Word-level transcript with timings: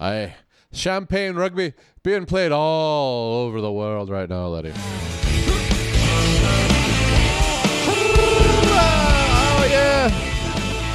I 0.00 0.34
champagne 0.72 1.36
rugby 1.36 1.74
being 2.02 2.24
played 2.24 2.52
all 2.52 3.44
over 3.44 3.60
the 3.60 3.70
world 3.70 4.08
right 4.08 4.30
now, 4.30 4.46
Letty. 4.46 4.72
Oh 8.72 9.66
yeah, 9.68 10.08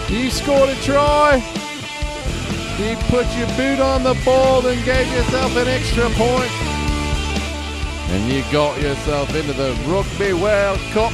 you 0.10 0.32
scored 0.32 0.70
a 0.70 0.76
try. 0.82 1.36
You 2.80 2.96
put 3.10 3.28
your 3.38 3.48
boot 3.56 3.80
on 3.80 4.02
the 4.02 4.20
ball 4.26 4.66
and 4.66 4.84
gave 4.84 5.08
yourself 5.14 5.56
an 5.56 5.68
extra 5.68 6.10
point. 6.10 6.52
And 8.10 8.28
you 8.34 8.42
got 8.52 8.82
yourself 8.82 9.36
into 9.36 9.54
the 9.54 9.74
Rugby 9.86 10.34
World 10.34 10.80
Cup 10.94 11.14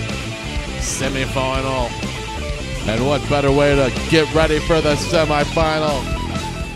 semi 0.80 1.26
final. 1.26 1.90
And 2.88 3.06
what 3.06 3.22
better 3.28 3.52
way 3.52 3.76
to 3.76 3.92
get 4.10 4.34
ready 4.34 4.60
for 4.60 4.80
the 4.80 4.96
semi 4.96 5.44
final? 5.44 6.21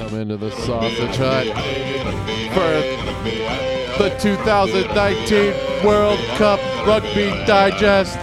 Come 0.05 0.19
into 0.19 0.37
the 0.37 0.51
sausage 0.51 1.15
hut 1.15 1.47
for 2.53 2.69
the 4.03 4.15
2019 4.19 5.83
World 5.83 6.19
Cup 6.37 6.59
Rugby 6.85 7.31
Digest. 7.47 8.19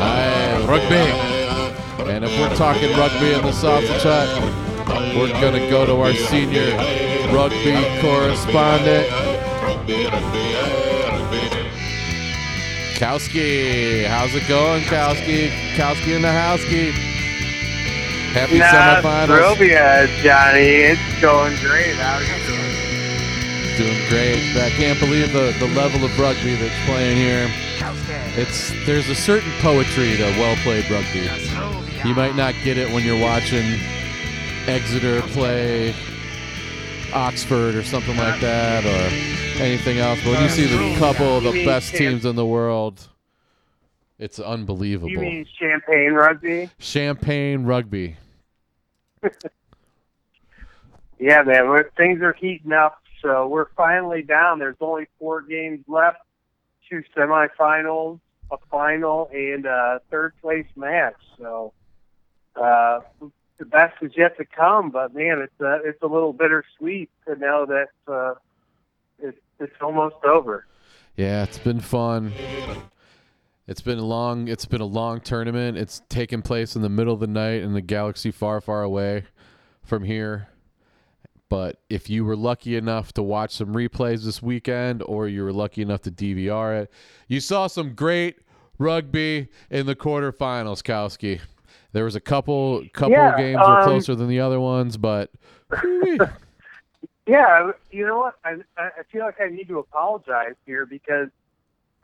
Aye, 0.00 0.64
rugby. 0.66 2.10
And 2.10 2.24
if 2.24 2.30
we're 2.40 2.56
talking 2.56 2.96
rugby 2.96 3.34
in 3.34 3.42
the 3.42 3.52
sausage 3.52 4.02
hut, 4.02 4.28
we're 5.14 5.28
going 5.42 5.60
to 5.60 5.68
go 5.68 5.84
to 5.84 6.00
our 6.00 6.14
senior 6.14 6.74
rugby 7.30 7.76
correspondent, 8.00 9.06
Kowski. 12.96 14.06
How's 14.06 14.34
it 14.34 14.48
going, 14.48 14.84
Kowski? 14.84 15.50
Kowski 15.74 16.16
in 16.16 16.22
the 16.22 16.32
housekeep. 16.32 17.11
Happy 18.32 18.58
Nah, 18.58 18.64
semifinals. 18.66 19.56
Robia, 19.56 20.04
uh, 20.04 20.22
Johnny. 20.22 20.60
It's 20.88 21.20
going 21.20 21.54
great. 21.60 21.94
How 21.96 22.16
are 22.16 22.22
you 22.22 22.46
doing? 22.46 22.72
Doing 23.76 24.08
great. 24.08 24.56
I 24.56 24.70
can't 24.70 24.98
believe 24.98 25.32
the, 25.32 25.54
the 25.58 25.66
level 25.74 26.04
of 26.04 26.18
rugby 26.18 26.54
that's 26.54 26.86
playing 26.86 27.16
here. 27.16 27.50
It's 28.34 28.72
there's 28.86 29.08
a 29.10 29.14
certain 29.14 29.50
poetry 29.60 30.16
to 30.16 30.22
well 30.40 30.56
played 30.62 30.88
rugby. 30.90 31.28
You 32.08 32.14
might 32.14 32.34
not 32.34 32.54
get 32.64 32.78
it 32.78 32.90
when 32.92 33.04
you're 33.04 33.20
watching 33.20 33.78
Exeter 34.66 35.20
play 35.32 35.94
Oxford 37.12 37.74
or 37.74 37.82
something 37.82 38.16
like 38.16 38.40
that 38.40 38.84
or 38.86 39.62
anything 39.62 39.98
else. 39.98 40.18
But 40.24 40.30
when 40.32 40.42
you 40.42 40.48
see 40.48 40.64
the 40.66 40.96
couple 40.98 41.36
of 41.38 41.42
the 41.44 41.64
best 41.66 41.94
teams 41.94 42.24
in 42.24 42.36
the 42.36 42.46
world, 42.46 43.06
it's 44.18 44.38
unbelievable. 44.40 45.10
You 45.10 45.18
mean 45.18 45.46
champagne 45.58 46.12
rugby? 46.12 46.70
Champagne 46.78 47.64
rugby. 47.64 48.16
Yeah, 51.22 51.42
man. 51.42 51.84
Things 51.96 52.20
are 52.20 52.32
heating 52.32 52.72
up, 52.72 53.00
so 53.20 53.46
we're 53.46 53.68
finally 53.76 54.22
down. 54.22 54.58
There's 54.58 54.74
only 54.80 55.06
four 55.20 55.40
games 55.40 55.84
left, 55.86 56.18
two 56.90 57.04
semifinals, 57.16 58.18
a 58.50 58.56
final, 58.68 59.30
and 59.32 59.64
a 59.64 60.00
third 60.10 60.32
place 60.42 60.66
match. 60.74 61.14
So 61.38 61.72
uh, 62.56 63.02
the 63.58 63.64
best 63.64 63.94
is 64.02 64.10
yet 64.16 64.36
to 64.38 64.44
come. 64.44 64.90
But 64.90 65.14
man, 65.14 65.38
it's 65.38 65.60
uh, 65.60 65.78
it's 65.84 66.02
a 66.02 66.08
little 66.08 66.32
bittersweet 66.32 67.08
to 67.28 67.36
know 67.36 67.66
that 67.66 68.12
uh, 68.12 68.34
it's 69.20 69.38
it's 69.60 69.76
almost 69.80 70.16
over. 70.24 70.66
Yeah, 71.16 71.44
it's 71.44 71.58
been 71.58 71.78
fun. 71.78 72.32
It's 73.66 73.80
been 73.80 73.98
a 73.98 74.04
long 74.04 74.48
it's 74.48 74.64
been 74.64 74.80
a 74.80 74.86
long 74.86 75.20
tournament. 75.20 75.78
It's 75.78 76.02
taken 76.08 76.42
place 76.42 76.74
in 76.74 76.82
the 76.82 76.88
middle 76.88 77.14
of 77.14 77.20
the 77.20 77.26
night 77.26 77.62
in 77.62 77.72
the 77.74 77.80
galaxy 77.80 78.30
far, 78.30 78.60
far 78.60 78.82
away 78.82 79.24
from 79.82 80.04
here. 80.04 80.48
But 81.48 81.80
if 81.90 82.08
you 82.08 82.24
were 82.24 82.36
lucky 82.36 82.76
enough 82.76 83.12
to 83.12 83.22
watch 83.22 83.54
some 83.54 83.74
replays 83.74 84.24
this 84.24 84.42
weekend 84.42 85.02
or 85.02 85.28
you 85.28 85.44
were 85.44 85.52
lucky 85.52 85.82
enough 85.82 86.00
to 86.02 86.10
DVR 86.10 86.82
it, 86.82 86.90
you 87.28 87.40
saw 87.40 87.66
some 87.66 87.94
great 87.94 88.38
rugby 88.78 89.48
in 89.70 89.86
the 89.86 89.94
quarterfinals, 89.94 90.82
Kowski. 90.82 91.40
There 91.92 92.04
was 92.04 92.16
a 92.16 92.20
couple 92.20 92.82
couple 92.94 93.12
Yeah, 93.12 93.36
games 93.36 93.68
were 93.68 93.76
um, 93.78 93.84
closer 93.84 94.14
than 94.14 94.28
the 94.28 94.40
other 94.40 94.60
ones, 94.60 94.96
but. 94.96 95.30
Yeah, 97.26 97.70
you 97.92 98.04
know 98.04 98.18
what? 98.18 98.34
I 98.44 98.56
I 98.76 98.90
feel 99.10 99.22
like 99.24 99.40
I 99.40 99.48
need 99.48 99.68
to 99.68 99.78
apologize 99.78 100.54
here 100.66 100.86
because 100.86 101.28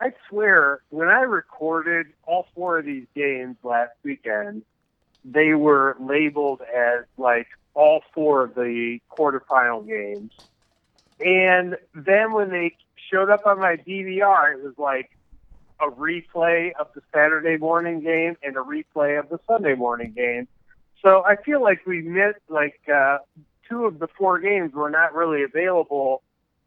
I 0.01 0.13
swear 0.29 0.81
when 0.89 1.07
I 1.09 1.21
recorded 1.21 2.07
all 2.25 2.47
four 2.55 2.79
of 2.79 2.85
these 2.85 3.05
games 3.15 3.57
last 3.63 3.91
weekend, 4.03 4.63
they 5.25 5.53
were 5.53 5.97
labeled 5.99 6.61
as 6.61 7.05
like 7.17 7.47
all 7.73 8.01
four 8.13 8.43
of 8.43 8.55
the 8.55 8.99
quarterfinal 9.11 9.85
games. 9.85 10.31
And 11.19 11.75
then 11.93 12.31
when 12.31 12.49
they 12.49 12.75
showed 13.11 13.29
up 13.29 13.45
on 13.45 13.59
my 13.59 13.75
DVR, 13.75 14.53
it 14.53 14.63
was 14.63 14.77
like 14.77 15.11
a 15.81 15.89
replay 15.89 16.71
of 16.79 16.87
the 16.95 17.01
Saturday 17.13 17.57
morning 17.57 18.01
game 18.01 18.37
and 18.41 18.55
a 18.55 18.61
replay 18.61 19.19
of 19.19 19.29
the 19.29 19.39
Sunday 19.47 19.75
morning 19.75 20.13
game. 20.15 20.47
So 21.01 21.23
I 21.25 21.35
feel 21.35 21.61
like 21.61 21.85
we 21.85 22.01
missed 22.01 22.39
like 22.49 22.79
uh, 22.93 23.19
two 23.67 23.85
of 23.85 23.99
the 23.99 24.07
four 24.07 24.39
games 24.39 24.73
were 24.73 24.89
not 24.89 25.13
really 25.13 25.43
available 25.43 26.21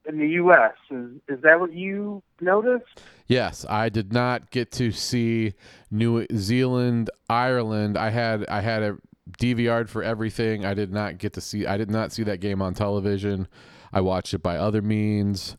in 0.07 0.19
the 0.19 0.29
U.S. 0.29 0.73
Is 0.91 1.11
is 1.29 1.43
that 1.43 1.61
what 1.61 1.73
you 1.73 2.23
noticed? 2.41 3.01
Yes, 3.27 3.65
I 3.69 3.89
did 3.89 4.13
not 4.13 4.51
get 4.51 4.71
to 4.73 4.93
see 4.93 5.55
New 5.91 6.27
Zealand, 6.35 7.11
Ireland. 7.29 7.97
I 7.97 8.11
had 8.11 8.47
I 8.47 8.61
had 8.61 8.83
a 8.83 8.97
DVR'd 9.39 9.89
for 9.89 10.03
everything. 10.03 10.65
I 10.65 10.75
did 10.75 10.93
not 10.93 11.19
get 11.19 11.33
to 11.35 11.41
see. 11.41 11.67
I 11.67 11.77
did 11.77 11.91
not 11.91 12.13
see 12.13 12.23
that 12.25 12.41
game 12.41 12.61
on 12.61 12.75
television. 12.75 13.49
I 13.93 14.01
watched 14.01 14.35
it 14.35 14.43
by 14.43 14.57
other 14.57 14.83
means, 14.83 15.57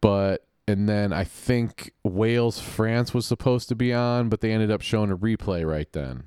but 0.00 0.46
and 0.68 0.88
then 0.88 1.12
I 1.12 1.24
think 1.24 1.92
Wales 2.04 2.60
France 2.60 3.12
was 3.12 3.26
supposed 3.26 3.68
to 3.68 3.74
be 3.74 3.92
on, 3.92 4.28
but 4.28 4.40
they 4.40 4.52
ended 4.52 4.70
up 4.70 4.82
showing 4.82 5.10
a 5.10 5.16
replay 5.16 5.68
right 5.68 5.90
then. 5.92 6.24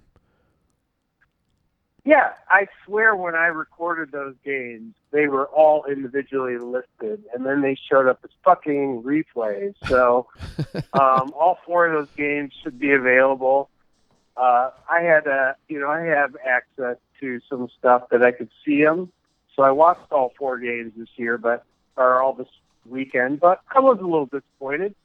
Yeah, 2.05 2.31
I 2.49 2.67
swear 2.85 3.15
when 3.15 3.33
I 3.33 3.45
recorded 3.45 4.11
those 4.11 4.35
games, 4.43 4.93
they 5.11 5.27
were 5.27 5.45
all 5.47 5.85
individually 5.85 6.57
listed, 6.57 7.23
and 7.33 7.45
then 7.45 7.61
they 7.61 7.77
showed 7.89 8.07
up 8.07 8.19
as 8.23 8.29
fucking 8.43 9.03
replays. 9.03 9.75
So 9.87 10.27
um, 10.93 11.33
all 11.39 11.59
four 11.65 11.85
of 11.87 11.93
those 11.93 12.15
games 12.17 12.51
should 12.61 12.79
be 12.79 12.91
available. 12.91 13.69
Uh, 14.35 14.71
I 14.89 15.01
had, 15.01 15.27
uh, 15.27 15.53
you 15.69 15.79
know, 15.79 15.89
I 15.89 16.01
have 16.01 16.35
access 16.45 16.97
to 17.19 17.39
some 17.49 17.69
stuff 17.77 18.09
that 18.09 18.23
I 18.23 18.31
could 18.31 18.49
see 18.65 18.83
them, 18.83 19.11
so 19.55 19.63
I 19.63 19.71
watched 19.71 20.11
all 20.11 20.33
four 20.37 20.57
games 20.57 20.93
this 20.97 21.09
year, 21.15 21.37
but 21.37 21.63
or 21.95 22.21
all 22.21 22.33
this 22.33 22.47
weekend. 22.85 23.39
But 23.39 23.61
I 23.73 23.79
was 23.79 23.99
a 23.99 24.03
little 24.03 24.25
disappointed. 24.25 24.95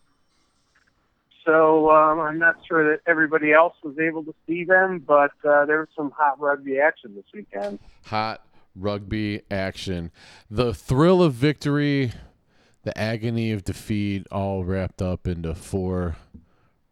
So 1.48 1.90
um, 1.90 2.20
I'm 2.20 2.38
not 2.38 2.56
sure 2.68 2.90
that 2.90 3.00
everybody 3.06 3.54
else 3.54 3.72
was 3.82 3.98
able 3.98 4.22
to 4.24 4.34
see 4.46 4.64
them, 4.64 4.98
but 4.98 5.30
uh, 5.48 5.64
there 5.64 5.78
was 5.78 5.88
some 5.96 6.10
hot 6.14 6.38
rugby 6.38 6.78
action 6.78 7.14
this 7.14 7.24
weekend. 7.32 7.78
Hot 8.04 8.42
rugby 8.76 9.40
action. 9.50 10.10
The 10.50 10.74
thrill 10.74 11.22
of 11.22 11.32
victory, 11.32 12.12
the 12.82 12.96
agony 12.98 13.50
of 13.52 13.64
defeat, 13.64 14.26
all 14.30 14.62
wrapped 14.62 15.00
up 15.00 15.26
into 15.26 15.54
four 15.54 16.16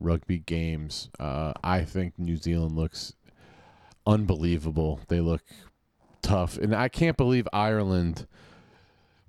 rugby 0.00 0.38
games. 0.38 1.10
Uh, 1.20 1.52
I 1.62 1.84
think 1.84 2.18
New 2.18 2.38
Zealand 2.38 2.76
looks 2.76 3.12
unbelievable. 4.06 5.00
They 5.08 5.20
look 5.20 5.42
tough. 6.22 6.56
And 6.56 6.74
I 6.74 6.88
can't 6.88 7.18
believe 7.18 7.46
Ireland 7.52 8.26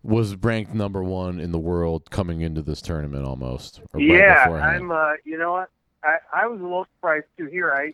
was 0.08 0.36
ranked 0.38 0.74
number 0.74 1.04
one 1.04 1.40
in 1.40 1.52
the 1.52 1.60
world 1.60 2.10
coming 2.10 2.42
into 2.42 2.62
this 2.62 2.82
tournament 2.82 3.26
almost. 3.26 3.80
or 3.94 4.00
right 4.00 4.08
yeah, 4.08 4.46
beforehand. 4.46 4.76
I'm. 4.76 4.92
Uh, 4.92 5.14
you 5.26 5.38
know 5.38 5.52
what? 5.52 5.70
I, 6.04 6.18
I 6.34 6.48
was 6.48 6.60
a 6.60 6.64
little 6.64 6.88
surprised 6.96 7.26
too. 7.38 7.48
Here, 7.48 7.72
I 7.72 7.94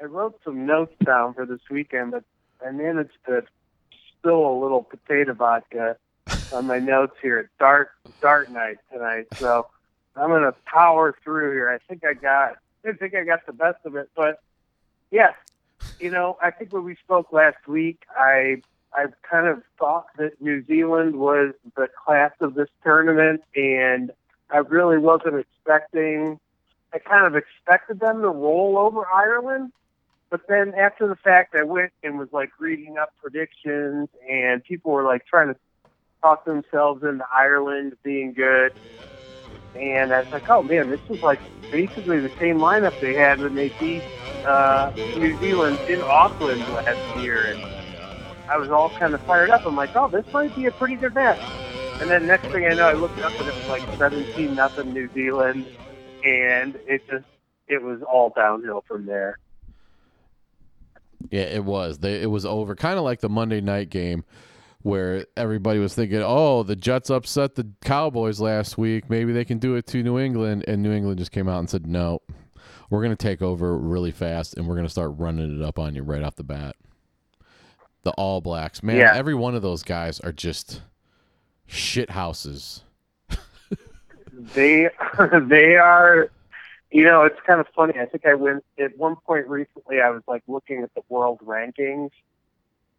I 0.00 0.04
wrote 0.04 0.38
some 0.44 0.66
notes 0.66 0.94
down 1.04 1.34
for 1.34 1.46
this 1.46 1.60
weekend, 1.70 2.12
but 2.12 2.24
I 2.64 2.70
managed 2.70 3.16
to 3.26 3.42
spill 4.18 4.46
a 4.46 4.56
little 4.60 4.82
potato 4.82 5.32
vodka 5.32 5.96
on 6.52 6.66
my 6.66 6.78
notes 6.78 7.16
here 7.22 7.38
at 7.38 7.46
dart 7.58 7.90
dart 8.20 8.50
night 8.50 8.76
tonight. 8.92 9.26
So 9.36 9.66
I'm 10.16 10.28
gonna 10.28 10.54
power 10.66 11.16
through 11.24 11.52
here. 11.52 11.70
I 11.70 11.78
think 11.88 12.04
I 12.04 12.12
got. 12.12 12.58
I 12.86 12.92
think 12.92 13.14
I 13.14 13.24
got 13.24 13.46
the 13.46 13.54
best 13.54 13.78
of 13.86 13.96
it, 13.96 14.10
but 14.14 14.42
yes, 15.10 15.32
you 15.98 16.10
know, 16.10 16.36
I 16.42 16.50
think 16.50 16.70
when 16.70 16.84
we 16.84 16.96
spoke 16.96 17.32
last 17.32 17.66
week, 17.66 18.02
I 18.14 18.60
I 18.94 19.06
kind 19.28 19.48
of 19.48 19.62
thought 19.78 20.06
that 20.18 20.40
New 20.40 20.64
Zealand 20.66 21.16
was 21.16 21.54
the 21.76 21.88
class 22.04 22.32
of 22.40 22.54
this 22.54 22.68
tournament, 22.84 23.42
and 23.56 24.12
I 24.50 24.58
really 24.58 24.98
wasn't 24.98 25.36
expecting. 25.36 26.38
I 26.92 26.98
kind 26.98 27.26
of 27.26 27.34
expected 27.34 27.98
them 27.98 28.22
to 28.22 28.28
roll 28.28 28.78
over 28.78 29.04
Ireland, 29.06 29.72
but 30.30 30.42
then 30.48 30.74
after 30.74 31.08
the 31.08 31.16
fact, 31.16 31.56
I 31.56 31.64
went 31.64 31.92
and 32.04 32.18
was 32.18 32.28
like 32.32 32.50
reading 32.60 32.96
up 32.96 33.10
predictions, 33.20 34.08
and 34.30 34.62
people 34.62 34.92
were 34.92 35.04
like 35.04 35.26
trying 35.26 35.48
to 35.48 35.56
talk 36.22 36.44
themselves 36.44 37.02
into 37.02 37.24
Ireland 37.32 37.96
being 38.04 38.32
good. 38.32 38.72
And 39.74 40.12
I 40.12 40.20
was 40.20 40.32
like, 40.32 40.48
oh 40.48 40.62
man, 40.62 40.88
this 40.88 41.00
is 41.10 41.20
like 41.20 41.40
basically 41.72 42.20
the 42.20 42.30
same 42.38 42.58
lineup 42.58 42.98
they 43.00 43.14
had 43.14 43.40
when 43.40 43.56
they 43.56 43.72
beat 43.80 44.02
uh, 44.46 44.92
New 45.16 45.36
Zealand 45.40 45.78
in 45.88 46.00
Auckland 46.02 46.62
last 46.68 47.20
year. 47.20 47.44
And 47.46 47.73
I 48.48 48.56
was 48.56 48.70
all 48.70 48.90
kind 48.90 49.14
of 49.14 49.20
fired 49.22 49.50
up. 49.50 49.64
I'm 49.66 49.76
like, 49.76 49.94
oh, 49.96 50.08
this 50.08 50.30
might 50.32 50.54
be 50.54 50.66
a 50.66 50.70
pretty 50.70 50.96
good 50.96 51.14
match. 51.14 51.40
And 52.00 52.10
then 52.10 52.26
next 52.26 52.48
thing 52.48 52.66
I 52.66 52.74
know, 52.74 52.88
I 52.88 52.92
looked 52.92 53.18
up 53.20 53.32
and 53.38 53.48
it 53.48 53.54
was 53.54 53.68
like 53.68 53.82
17 53.96 54.54
nothing 54.54 54.92
New 54.92 55.08
Zealand, 55.14 55.66
and 56.24 56.76
it 56.86 57.06
just 57.08 57.24
it 57.68 57.82
was 57.82 58.02
all 58.02 58.32
downhill 58.34 58.84
from 58.86 59.06
there. 59.06 59.38
Yeah, 61.30 61.42
it 61.42 61.64
was. 61.64 61.98
It 62.02 62.30
was 62.30 62.44
over. 62.44 62.74
Kind 62.74 62.98
of 62.98 63.04
like 63.04 63.20
the 63.20 63.28
Monday 63.28 63.60
night 63.60 63.90
game 63.90 64.24
where 64.82 65.24
everybody 65.36 65.78
was 65.78 65.94
thinking, 65.94 66.20
"Oh, 66.22 66.62
the 66.62 66.76
Jets 66.76 67.10
upset 67.10 67.54
the 67.54 67.68
Cowboys 67.82 68.40
last 68.40 68.76
week. 68.76 69.08
Maybe 69.08 69.32
they 69.32 69.44
can 69.44 69.58
do 69.58 69.76
it 69.76 69.86
to 69.88 70.02
New 70.02 70.18
England." 70.18 70.64
And 70.68 70.82
New 70.82 70.92
England 70.92 71.18
just 71.18 71.32
came 71.32 71.48
out 71.48 71.60
and 71.60 71.70
said, 71.70 71.86
"No, 71.86 72.20
we're 72.90 73.02
going 73.02 73.16
to 73.16 73.16
take 73.16 73.40
over 73.40 73.78
really 73.78 74.10
fast, 74.10 74.56
and 74.56 74.68
we're 74.68 74.74
going 74.74 74.86
to 74.86 74.92
start 74.92 75.12
running 75.16 75.58
it 75.58 75.64
up 75.64 75.78
on 75.78 75.94
you 75.94 76.02
right 76.02 76.22
off 76.22 76.36
the 76.36 76.44
bat." 76.44 76.76
The 78.04 78.12
All 78.12 78.40
Blacks, 78.40 78.82
man, 78.82 78.96
Yeah. 78.96 79.14
every 79.14 79.34
one 79.34 79.54
of 79.54 79.62
those 79.62 79.82
guys 79.82 80.20
are 80.20 80.32
just 80.32 80.82
shit 81.66 82.10
houses. 82.10 82.82
They 84.54 84.90
they 85.42 85.76
are, 85.76 86.28
you 86.90 87.04
know, 87.04 87.22
it's 87.22 87.38
kind 87.46 87.60
of 87.60 87.66
funny. 87.74 87.94
I 87.98 88.04
think 88.06 88.26
I 88.26 88.34
went 88.34 88.64
at 88.78 88.96
one 88.98 89.16
point 89.16 89.46
recently. 89.48 90.00
I 90.00 90.10
was 90.10 90.22
like 90.26 90.42
looking 90.48 90.82
at 90.82 90.92
the 90.94 91.02
world 91.08 91.40
rankings, 91.44 92.10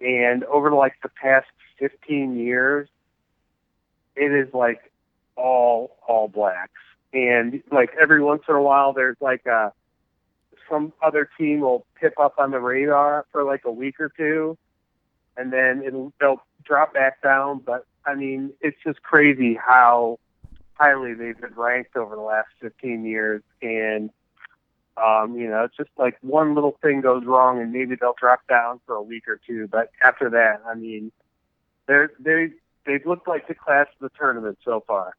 and 0.01 0.43
over 0.45 0.71
like 0.71 0.93
the 1.03 1.09
past 1.09 1.47
15 1.79 2.37
years, 2.37 2.87
it 4.15 4.31
is 4.31 4.53
like 4.53 4.91
all 5.35 5.97
all 6.07 6.27
blacks, 6.29 6.71
and 7.13 7.61
like 7.71 7.91
every 7.99 8.23
once 8.23 8.43
in 8.47 8.55
a 8.55 8.61
while, 8.61 8.93
there's 8.93 9.17
like 9.19 9.45
a 9.45 9.71
some 10.69 10.93
other 11.03 11.29
team 11.37 11.59
will 11.59 11.85
pip 11.99 12.17
up 12.19 12.35
on 12.39 12.49
the 12.51 12.59
radar 12.59 13.25
for 13.31 13.43
like 13.43 13.65
a 13.65 13.71
week 13.71 13.99
or 13.99 14.09
two, 14.09 14.57
and 15.37 15.51
then 15.51 15.83
it'll 15.85 16.13
they'll 16.19 16.41
drop 16.63 16.93
back 16.93 17.21
down. 17.21 17.61
But 17.65 17.85
I 18.05 18.15
mean, 18.15 18.51
it's 18.61 18.77
just 18.83 19.01
crazy 19.01 19.55
how 19.55 20.19
highly 20.73 21.13
they've 21.13 21.39
been 21.39 21.53
ranked 21.55 21.95
over 21.95 22.15
the 22.15 22.21
last 22.21 22.49
15 22.61 23.05
years, 23.05 23.41
and 23.61 24.09
um, 24.97 25.37
you 25.37 25.49
know, 25.49 25.63
it's 25.65 25.75
just 25.75 25.89
like 25.97 26.17
one 26.21 26.55
little 26.55 26.77
thing 26.81 27.01
goes 27.01 27.25
wrong, 27.25 27.59
and 27.59 27.73
maybe 27.73 27.95
they'll 27.99 28.15
drop 28.19 28.47
down 28.47 28.79
for 28.85 28.95
a 28.95 29.01
week 29.01 29.27
or 29.27 29.39
two. 29.45 29.67
But 29.67 29.91
after 30.03 30.29
that, 30.29 30.61
I 30.65 30.75
mean, 30.75 31.11
they're 31.87 32.11
they 32.19 32.49
they've 32.85 33.05
looked 33.05 33.27
like 33.27 33.47
the 33.47 33.55
class 33.55 33.87
of 33.99 34.09
the 34.09 34.17
tournament 34.17 34.57
so 34.63 34.83
far. 34.87 35.15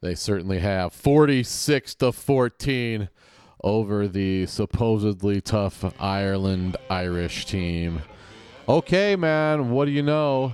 They 0.00 0.14
certainly 0.14 0.58
have. 0.58 0.92
46 0.92 1.94
to 1.96 2.12
14 2.12 3.08
over 3.62 4.06
the 4.06 4.46
supposedly 4.46 5.40
tough 5.40 5.84
Ireland 6.00 6.76
Irish 6.90 7.46
team. 7.46 8.02
Okay, 8.68 9.14
man, 9.14 9.70
what 9.70 9.84
do 9.84 9.92
you 9.92 10.02
know? 10.02 10.52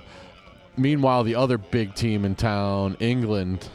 Meanwhile, 0.77 1.23
the 1.23 1.33
other 1.33 1.57
big 1.57 1.95
team 1.95 2.25
in 2.25 2.35
town, 2.35 2.95
England, 2.99 3.67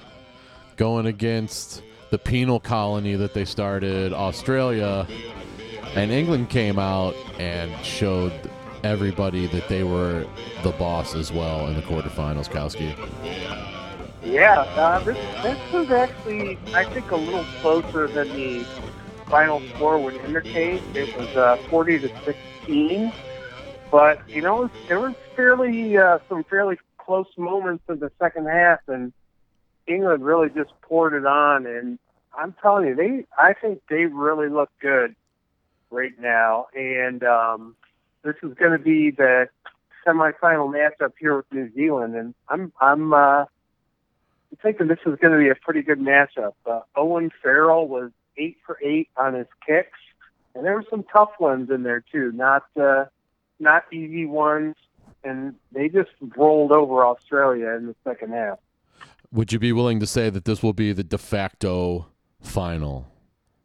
going 0.76 1.06
against 1.06 1.82
the 2.10 2.18
penal 2.18 2.60
colony 2.60 3.16
that 3.16 3.34
they 3.34 3.44
started, 3.44 4.12
Australia. 4.12 5.08
And 5.96 6.12
England 6.12 6.50
came 6.50 6.78
out 6.78 7.16
and 7.40 7.84
showed 7.84 8.32
everybody 8.84 9.48
that 9.48 9.68
they 9.68 9.82
were 9.82 10.24
the 10.62 10.70
boss 10.70 11.16
as 11.16 11.32
well 11.32 11.66
in 11.66 11.74
the 11.74 11.82
quarterfinals, 11.82 12.48
Kowski. 12.48 12.94
Yeah, 14.22 14.60
uh, 14.60 15.00
this 15.00 15.16
this 15.42 15.72
was 15.72 15.90
actually 15.90 16.58
I 16.74 16.84
think 16.84 17.10
a 17.10 17.16
little 17.16 17.44
closer 17.60 18.06
than 18.06 18.28
the 18.28 18.64
final 19.26 19.60
score 19.74 19.98
would 19.98 20.14
indicate. 20.14 20.80
It 20.94 21.16
was 21.16 21.28
uh, 21.36 21.56
40 21.70 21.98
to 22.00 22.24
16, 22.24 23.12
but 23.90 24.28
you 24.28 24.42
know 24.42 24.70
there 24.88 25.00
was 25.00 25.14
fairly 25.34 25.96
uh, 25.96 26.18
some 26.28 26.44
fairly 26.44 26.78
close 26.98 27.26
moments 27.36 27.84
in 27.88 27.98
the 27.98 28.10
second 28.18 28.46
half, 28.46 28.80
and 28.88 29.12
England 29.86 30.24
really 30.24 30.48
just 30.48 30.70
poured 30.82 31.14
it 31.14 31.26
on. 31.26 31.66
And 31.66 31.98
I'm 32.36 32.54
telling 32.60 32.86
you, 32.88 32.94
they 32.94 33.24
I 33.36 33.54
think 33.54 33.80
they 33.88 34.04
really 34.06 34.48
look 34.48 34.70
good 34.80 35.14
right 35.90 36.12
now, 36.20 36.66
and 36.74 37.22
um, 37.24 37.76
this 38.22 38.36
is 38.42 38.54
going 38.54 38.72
to 38.72 38.78
be 38.78 39.10
the 39.10 39.48
semifinal 40.06 40.72
matchup 40.72 41.12
here 41.18 41.36
with 41.36 41.46
New 41.52 41.72
Zealand, 41.74 42.14
and 42.14 42.34
I'm 42.48 42.72
I'm. 42.80 43.12
Uh, 43.12 43.44
I'm 44.50 44.56
thinking 44.62 44.86
this 44.88 44.98
is 45.04 45.18
going 45.20 45.34
to 45.34 45.38
be 45.38 45.50
a 45.50 45.54
pretty 45.54 45.82
good 45.82 45.98
matchup. 45.98 46.54
Uh, 46.64 46.80
Owen 46.96 47.30
Farrell 47.42 47.86
was 47.86 48.10
eight 48.38 48.56
for 48.64 48.78
eight 48.82 49.10
on 49.14 49.34
his 49.34 49.46
kicks, 49.66 49.98
and 50.54 50.64
there 50.64 50.74
were 50.74 50.86
some 50.88 51.04
tough 51.12 51.32
ones 51.38 51.68
in 51.70 51.82
there 51.82 52.02
too. 52.10 52.32
Not 52.32 52.64
uh, 52.80 53.04
not 53.60 53.84
easy 53.92 54.26
ones, 54.26 54.76
and 55.24 55.54
they 55.72 55.88
just 55.88 56.10
rolled 56.36 56.72
over 56.72 57.04
Australia 57.04 57.70
in 57.70 57.86
the 57.86 57.94
second 58.04 58.32
half. 58.32 58.58
Would 59.32 59.52
you 59.52 59.58
be 59.58 59.72
willing 59.72 60.00
to 60.00 60.06
say 60.06 60.30
that 60.30 60.44
this 60.44 60.62
will 60.62 60.72
be 60.72 60.92
the 60.92 61.04
de 61.04 61.18
facto 61.18 62.06
final, 62.40 63.06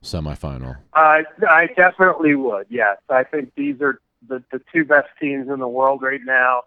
semifinal? 0.04 0.78
I 0.94 1.24
I 1.48 1.68
definitely 1.76 2.36
would. 2.36 2.68
Yes, 2.70 2.98
I 3.10 3.24
think 3.24 3.54
these 3.56 3.82
are 3.82 4.02
the 4.28 4.44
the 4.52 4.62
two 4.74 4.84
best 4.84 5.08
teams 5.22 5.48
in 5.50 5.60
the 5.60 5.68
world 5.68 6.02
right 6.02 6.22
now, 6.24 6.64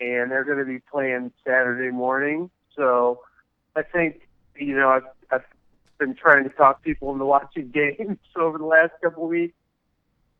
and 0.00 0.30
they're 0.30 0.44
going 0.44 0.58
to 0.58 0.64
be 0.64 0.80
playing 0.90 1.32
Saturday 1.44 1.90
morning. 1.90 2.50
So 2.74 3.20
I 3.76 3.82
think 3.82 4.26
you 4.56 4.74
know 4.74 4.88
I've, 4.88 5.04
I've 5.30 5.44
been 5.98 6.14
trying 6.14 6.44
to 6.44 6.50
talk 6.50 6.82
people 6.82 7.12
into 7.12 7.24
watching 7.36 7.68
games 7.68 8.18
over 8.36 8.56
the 8.56 8.64
last 8.64 8.92
couple 9.02 9.24
of 9.24 9.28
weeks. 9.28 9.54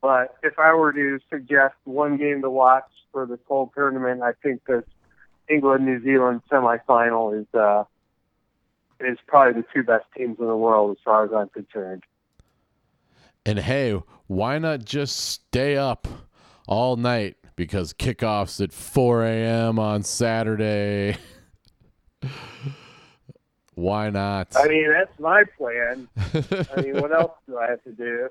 But 0.05 0.37
if 0.43 0.59
I 0.59 0.75
were 0.75 0.93
to 0.93 1.19
suggest 1.33 1.77
one 1.85 2.19
game 2.19 2.43
to 2.43 2.51
watch 2.51 2.85
for 3.11 3.25
this 3.25 3.39
whole 3.49 3.73
tournament, 3.75 4.21
I 4.21 4.33
think 4.43 4.61
this 4.67 4.85
England 5.49 5.87
New 5.87 6.05
Zealand 6.05 6.43
semifinal 6.53 7.41
is 7.41 7.47
uh, 7.55 7.85
is 9.01 9.17
probably 9.27 9.63
the 9.63 9.67
two 9.73 9.83
best 9.83 10.05
teams 10.15 10.37
in 10.39 10.47
the 10.47 10.57
world 10.59 10.91
as 10.91 10.99
far 11.03 11.25
as 11.25 11.31
I'm 11.33 11.49
concerned. 11.49 12.03
And 13.47 13.59
hey, 13.59 13.99
why 14.27 14.59
not 14.59 14.85
just 14.85 15.17
stay 15.17 15.79
up 15.79 16.07
all 16.69 16.97
night 16.97 17.37
because 17.57 17.95
kickoffs 17.95 18.63
at 18.63 18.75
4 18.75 19.25
a.m. 19.25 19.79
on 19.79 20.03
Saturday? 20.03 21.17
why 23.75 24.11
not? 24.11 24.49
I 24.55 24.69
mean, 24.69 24.93
that's 24.93 25.19
my 25.19 25.45
plan. 25.57 26.09
I 26.77 26.83
mean, 26.83 27.01
what 27.01 27.11
else 27.11 27.33
do 27.49 27.57
I 27.57 27.71
have 27.71 27.83
to 27.85 27.93
do? 27.93 28.29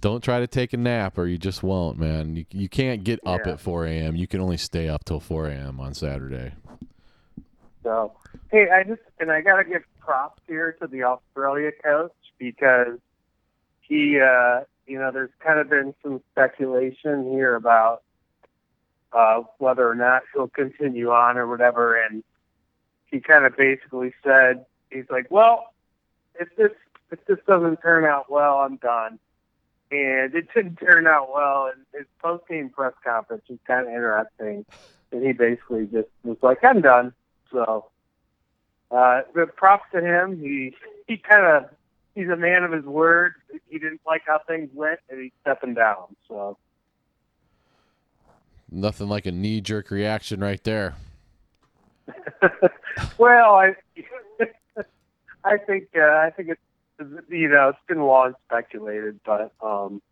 Don't 0.00 0.22
try 0.24 0.40
to 0.40 0.46
take 0.46 0.72
a 0.72 0.76
nap 0.76 1.18
or 1.18 1.26
you 1.26 1.36
just 1.36 1.62
won't, 1.62 1.98
man. 1.98 2.34
You, 2.34 2.46
you 2.50 2.68
can't 2.68 3.04
get 3.04 3.20
up 3.26 3.42
Yeah. 3.44 3.52
at 3.52 3.60
4 3.60 3.86
a.m. 3.86 4.16
You 4.16 4.26
can 4.26 4.40
only 4.40 4.56
stay 4.56 4.88
up 4.88 5.04
till 5.04 5.20
4 5.20 5.48
a.m. 5.48 5.78
on 5.78 5.92
Saturday. 5.94 6.54
So, 7.82 8.12
hey, 8.50 8.68
I 8.70 8.84
just 8.84 9.02
and 9.18 9.30
I 9.30 9.40
gotta 9.40 9.64
give 9.64 9.82
props 10.00 10.40
here 10.46 10.72
to 10.80 10.86
the 10.86 11.02
Australia 11.04 11.70
coach 11.82 12.12
because 12.38 12.98
he, 13.80 14.20
uh, 14.20 14.60
you 14.86 14.98
know, 14.98 15.10
there's 15.12 15.30
kind 15.44 15.58
of 15.58 15.68
been 15.68 15.94
some 16.02 16.20
speculation 16.32 17.30
here 17.30 17.54
about 17.54 18.02
uh, 19.12 19.42
whether 19.58 19.88
or 19.88 19.94
not 19.94 20.22
he'll 20.32 20.48
continue 20.48 21.10
on 21.10 21.36
or 21.36 21.46
whatever, 21.46 22.00
and 22.00 22.22
he 23.06 23.20
kind 23.20 23.44
of 23.44 23.56
basically 23.56 24.12
said 24.22 24.64
he's 24.90 25.06
like, 25.10 25.26
well, 25.30 25.72
if 26.38 26.48
this 26.56 26.72
if 27.10 27.24
this 27.26 27.38
doesn't 27.46 27.78
turn 27.78 28.04
out 28.04 28.30
well, 28.30 28.58
I'm 28.58 28.76
done. 28.76 29.18
And 29.90 30.34
it 30.34 30.46
didn't 30.54 30.76
turn 30.76 31.06
out 31.06 31.28
well. 31.34 31.70
And 31.72 31.84
his 31.92 32.06
post 32.22 32.46
game 32.48 32.70
press 32.70 32.94
conference 33.04 33.42
was 33.48 33.58
kind 33.66 33.88
of 33.88 33.92
interesting. 33.92 34.64
And 35.12 35.24
he 35.24 35.32
basically 35.32 35.86
just 35.86 36.08
was 36.22 36.36
like, 36.42 36.62
I'm 36.62 36.80
done. 36.80 37.12
So, 37.52 37.86
uh, 38.90 39.22
but 39.34 39.56
props 39.56 39.84
to 39.92 40.00
him. 40.00 40.40
He 40.40 40.74
he 41.08 41.16
kind 41.16 41.46
of 41.46 41.70
he's 42.14 42.28
a 42.28 42.36
man 42.36 42.62
of 42.62 42.72
his 42.72 42.84
word. 42.84 43.34
He 43.68 43.78
didn't 43.78 44.00
like 44.06 44.22
how 44.26 44.40
things 44.46 44.70
went, 44.72 45.00
and 45.08 45.20
he's 45.20 45.32
stepping 45.42 45.74
down. 45.74 46.14
So, 46.28 46.56
Nothing 48.70 49.08
like 49.08 49.26
a 49.26 49.32
knee 49.32 49.60
jerk 49.60 49.90
reaction 49.90 50.40
right 50.40 50.62
there. 50.62 50.94
well, 53.18 53.54
I 53.54 53.74
I 55.44 55.56
think 55.58 55.88
uh, 55.96 56.02
I 56.02 56.30
think 56.36 56.50
it's 56.50 56.60
you 57.28 57.48
know 57.48 57.70
it's 57.70 57.78
been 57.88 58.02
long 58.02 58.34
speculated, 58.46 59.20
but 59.24 59.52
um, 59.60 60.02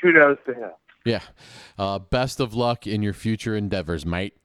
kudos 0.00 0.38
to 0.46 0.54
him. 0.54 0.70
Yeah. 1.04 1.22
Uh, 1.78 1.98
best 1.98 2.40
of 2.40 2.54
luck 2.54 2.86
in 2.86 3.02
your 3.02 3.12
future 3.14 3.56
endeavors, 3.56 4.04
mate. 4.04 4.36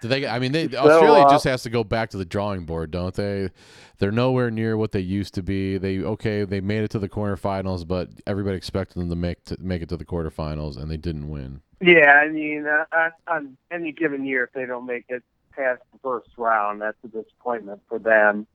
Do 0.00 0.08
they? 0.08 0.26
I 0.26 0.38
mean, 0.38 0.52
they 0.52 0.64
Australia 0.64 1.24
uh, 1.24 1.30
just 1.30 1.44
has 1.44 1.62
to 1.64 1.70
go 1.70 1.84
back 1.84 2.10
to 2.10 2.16
the 2.16 2.24
drawing 2.24 2.64
board, 2.64 2.90
don't 2.90 3.14
they? 3.14 3.50
They're 3.98 4.10
nowhere 4.10 4.50
near 4.50 4.76
what 4.76 4.92
they 4.92 5.00
used 5.00 5.34
to 5.34 5.42
be. 5.42 5.76
They 5.76 5.98
okay, 5.98 6.44
they 6.44 6.60
made 6.60 6.84
it 6.84 6.90
to 6.92 6.98
the 6.98 7.08
quarterfinals, 7.08 7.86
but 7.86 8.08
everybody 8.26 8.56
expected 8.56 8.98
them 8.98 9.10
to 9.10 9.16
make 9.16 9.44
to 9.44 9.56
make 9.60 9.82
it 9.82 9.90
to 9.90 9.98
the 9.98 10.04
quarterfinals, 10.04 10.78
and 10.78 10.90
they 10.90 10.96
didn't 10.96 11.28
win. 11.28 11.60
Yeah, 11.82 12.22
I 12.24 12.28
mean, 12.28 12.66
uh, 12.66 13.10
on 13.26 13.56
any 13.70 13.92
given 13.92 14.24
year, 14.24 14.44
if 14.44 14.52
they 14.52 14.64
don't 14.64 14.86
make 14.86 15.04
it 15.08 15.22
past 15.56 15.82
the 15.92 15.98
first 16.02 16.30
round, 16.36 16.80
that's 16.82 16.96
a 17.04 17.08
disappointment 17.08 17.80
for 17.88 17.98
them. 17.98 18.46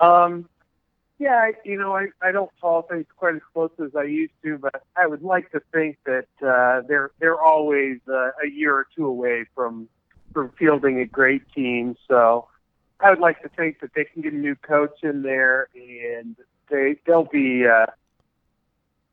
Um, 0.00 0.48
Yeah, 1.18 1.52
you 1.64 1.78
know, 1.78 1.94
I, 1.94 2.08
I 2.20 2.32
don't 2.32 2.50
follow 2.60 2.82
things 2.82 3.06
quite 3.16 3.36
as 3.36 3.40
close 3.52 3.70
as 3.78 3.94
I 3.96 4.02
used 4.02 4.34
to, 4.42 4.58
but 4.58 4.82
I 4.96 5.06
would 5.06 5.22
like 5.22 5.50
to 5.52 5.60
think 5.72 5.96
that 6.04 6.26
uh, 6.44 6.82
they're 6.88 7.12
they're 7.20 7.40
always 7.40 7.98
uh, 8.08 8.30
a 8.44 8.48
year 8.52 8.74
or 8.74 8.86
two 8.96 9.06
away 9.06 9.46
from 9.54 9.88
from 10.32 10.50
fielding 10.58 10.98
a 10.98 11.06
great 11.06 11.42
team. 11.54 11.96
So 12.08 12.48
I 12.98 13.10
would 13.10 13.20
like 13.20 13.40
to 13.42 13.48
think 13.48 13.80
that 13.80 13.90
they 13.94 14.04
can 14.04 14.22
get 14.22 14.32
a 14.32 14.36
new 14.36 14.56
coach 14.56 14.96
in 15.04 15.22
there, 15.22 15.68
and 15.74 16.36
they 16.68 16.96
they'll 17.06 17.30
be. 17.30 17.64
Uh, 17.66 17.86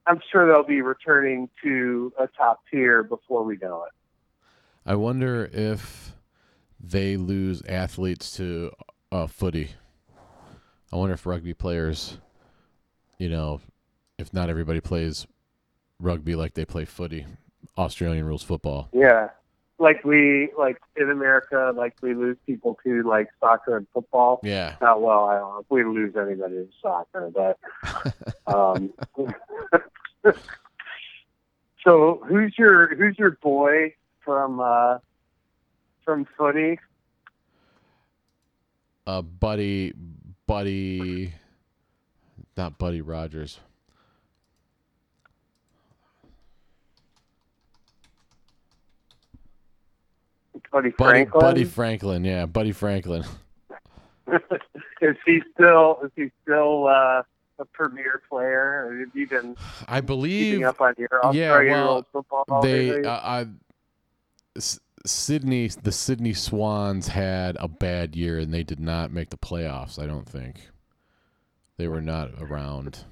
I'm 0.08 0.20
sure 0.32 0.48
they'll 0.48 0.64
be 0.64 0.82
returning 0.82 1.48
to 1.64 2.12
a 2.20 2.26
top 2.26 2.62
tier 2.72 3.04
before 3.04 3.44
we 3.44 3.58
know 3.58 3.84
it. 3.84 3.94
I 4.84 4.96
wonder 4.96 5.48
if 5.54 6.14
they 6.84 7.18
lose 7.18 7.62
athletes 7.68 8.32
to 8.38 8.72
uh, 9.12 9.28
footy. 9.28 9.72
I 10.92 10.96
wonder 10.96 11.14
if 11.14 11.26
rugby 11.26 11.54
players, 11.54 12.18
you 13.18 13.30
know, 13.30 13.62
if 14.18 14.34
not 14.34 14.50
everybody 14.50 14.82
plays 14.82 15.28
rugby 16.00 16.36
like 16.36 16.54
they 16.54 16.66
play 16.66 16.86
footy, 16.86 17.26
Australian 17.78 18.26
rules 18.26 18.44
football. 18.44 18.90
Yeah, 18.92 19.30
like 19.82 20.04
we 20.04 20.52
like 20.58 20.82
in 20.96 21.10
America, 21.10 21.74
like 21.76 21.96
we 22.02 22.14
lose 22.14 22.38
people 22.46 22.78
to 22.84 23.04
like 23.04 23.30
soccer 23.40 23.78
and 23.78 23.88
football. 23.94 24.40
Yeah. 24.44 24.76
Not 24.82 25.02
well, 25.02 25.26
I 25.26 25.38
don't 25.40 25.54
know 25.54 25.60
if 25.60 25.66
we 25.70 25.84
lose 25.84 26.16
anybody 26.16 26.56
to 26.56 26.68
soccer, 26.82 27.32
but 27.34 27.58
um, 28.48 28.94
so 31.84 32.24
who's 32.28 32.54
your 32.58 32.96
who's 32.96 33.18
your 33.18 33.32
boy 33.42 33.94
from 34.20 34.60
uh, 34.60 35.00
from 36.04 36.26
footy? 36.38 36.80
uh, 39.08 39.22
Buddy, 39.22 39.94
Buddy, 40.48 41.34
not 42.56 42.78
Buddy 42.78 43.02
Rogers. 43.02 43.60
Buddy 50.72 50.90
Buddy, 50.92 50.92
Franklin. 50.92 51.42
Buddy 51.42 51.64
Franklin. 51.66 52.24
Yeah, 52.24 52.46
Buddy 52.46 52.72
Franklin. 52.72 53.26
is 55.02 55.18
he 55.26 55.42
still 55.54 56.00
is 56.06 56.12
he 56.16 56.32
still 56.44 56.88
uh, 56.88 57.24
a 57.60 57.66
premier 57.74 58.22
player? 58.30 59.06
Have 59.06 59.16
you 59.16 59.28
been 59.28 59.58
I 59.90 60.00
believe 60.00 60.64
up 60.64 60.80
on 60.80 60.94
your 60.98 61.10
yeah, 61.34 61.60
well, 61.60 62.06
they 62.62 63.04
uh, 63.04 63.10
I, 63.12 63.48
Sydney 65.06 65.68
the 65.68 65.92
Sydney 65.92 66.34
Swans 66.34 67.08
had 67.10 67.58
a 67.60 67.68
bad 67.68 68.16
year 68.16 68.40
and 68.40 68.54
they 68.54 68.64
did 68.64 68.80
not 68.80 69.12
make 69.12 69.30
the 69.30 69.38
playoffs. 69.38 69.98
I 70.02 70.06
don't 70.06 70.28
think 70.28 70.70
they 71.78 71.88
were 71.88 72.02
not 72.02 72.32
around. 72.40 73.06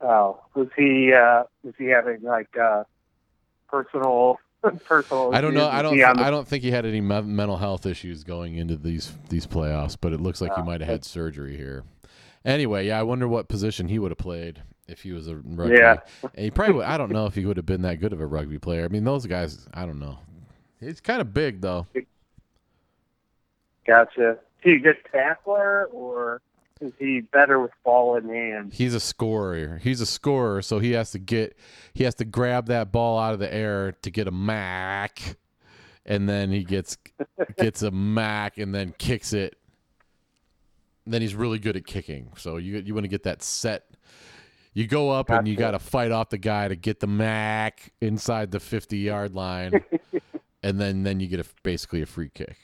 Oh, 0.00 0.40
was 0.54 0.68
he 0.76 1.12
uh 1.12 1.44
was 1.62 1.74
he 1.78 1.86
having 1.86 2.22
like 2.22 2.54
uh 2.56 2.84
personal 3.68 4.38
personal 4.84 5.34
I 5.34 5.40
don't 5.40 5.54
know. 5.54 5.68
I 5.68 5.82
don't. 5.82 5.94
Th- 5.94 6.14
the- 6.14 6.20
I 6.22 6.30
don't 6.30 6.46
think 6.46 6.62
he 6.62 6.70
had 6.70 6.84
any 6.84 7.00
me- 7.00 7.22
mental 7.22 7.56
health 7.56 7.86
issues 7.86 8.24
going 8.24 8.56
into 8.56 8.76
these 8.76 9.12
these 9.28 9.46
playoffs, 9.46 9.96
but 10.00 10.12
it 10.12 10.20
looks 10.20 10.40
like 10.40 10.54
he 10.54 10.60
Oh, 10.60 10.64
might 10.64 10.80
have 10.80 10.88
had 10.88 11.04
surgery 11.04 11.56
here. 11.56 11.84
Anyway, 12.44 12.86
yeah, 12.86 12.98
I 13.00 13.02
wonder 13.02 13.26
what 13.26 13.48
position 13.48 13.88
he 13.88 13.98
would 13.98 14.10
have 14.12 14.18
played 14.18 14.62
if 14.86 15.00
he 15.02 15.12
was 15.12 15.26
a 15.28 15.36
rugby. 15.36 15.76
Yeah. 15.78 15.96
And 16.22 16.44
he 16.44 16.50
probably. 16.50 16.74
Would, 16.76 16.84
I 16.86 16.96
don't 16.98 17.10
know 17.10 17.26
if 17.26 17.34
he 17.34 17.44
would 17.44 17.56
have 17.56 17.66
been 17.66 17.82
that 17.82 17.96
good 18.00 18.12
of 18.12 18.20
a 18.20 18.26
rugby 18.26 18.58
player. 18.58 18.84
I 18.84 18.88
mean, 18.88 19.04
those 19.04 19.26
guys. 19.26 19.66
I 19.74 19.84
don't 19.86 19.98
know. 19.98 20.18
He's 20.80 21.00
kind 21.00 21.20
of 21.20 21.32
big 21.32 21.60
though. 21.60 21.86
Gotcha. 23.86 24.32
Is 24.32 24.36
he 24.62 24.72
a 24.72 24.78
good 24.78 24.96
tackler 25.12 25.86
or 25.86 26.40
is 26.80 26.92
he 26.98 27.20
better 27.20 27.58
with 27.58 27.70
ball 27.84 28.16
in 28.16 28.28
hand? 28.28 28.72
He's 28.74 28.92
a 28.94 29.00
scorer. 29.00 29.80
He's 29.82 30.02
a 30.02 30.06
scorer, 30.06 30.60
so 30.60 30.78
he 30.78 30.92
has 30.92 31.10
to 31.12 31.18
get 31.18 31.56
he 31.94 32.04
has 32.04 32.14
to 32.16 32.24
grab 32.24 32.66
that 32.66 32.92
ball 32.92 33.18
out 33.18 33.32
of 33.32 33.38
the 33.38 33.52
air 33.52 33.92
to 34.02 34.10
get 34.10 34.28
a 34.28 34.30
mark, 34.30 35.18
and 36.04 36.28
then 36.28 36.50
he 36.50 36.64
gets 36.64 36.98
gets 37.56 37.80
a 37.82 37.90
mark 37.90 38.58
and 38.58 38.74
then 38.74 38.94
kicks 38.98 39.32
it. 39.32 39.56
Then 41.06 41.22
he's 41.22 41.34
really 41.34 41.58
good 41.58 41.76
at 41.76 41.86
kicking. 41.86 42.32
So 42.36 42.58
you 42.58 42.76
you 42.78 42.92
want 42.92 43.04
to 43.04 43.08
get 43.08 43.22
that 43.22 43.42
set. 43.42 43.84
You 44.74 44.86
go 44.86 45.08
up 45.10 45.30
and 45.30 45.48
you 45.48 45.56
got 45.56 45.70
to 45.70 45.78
fight 45.78 46.12
off 46.12 46.28
the 46.28 46.36
guy 46.36 46.68
to 46.68 46.76
get 46.76 47.00
the 47.00 47.06
mark 47.06 47.80
inside 48.02 48.50
the 48.50 48.60
fifty 48.60 48.98
yard 48.98 49.34
line, 49.34 49.82
and 50.66 50.80
then 50.80 51.02
then 51.04 51.20
you 51.20 51.26
get 51.28 51.40
a, 51.40 51.44
basically 51.62 52.02
a 52.02 52.06
free 52.06 52.30
kick. 52.32 52.56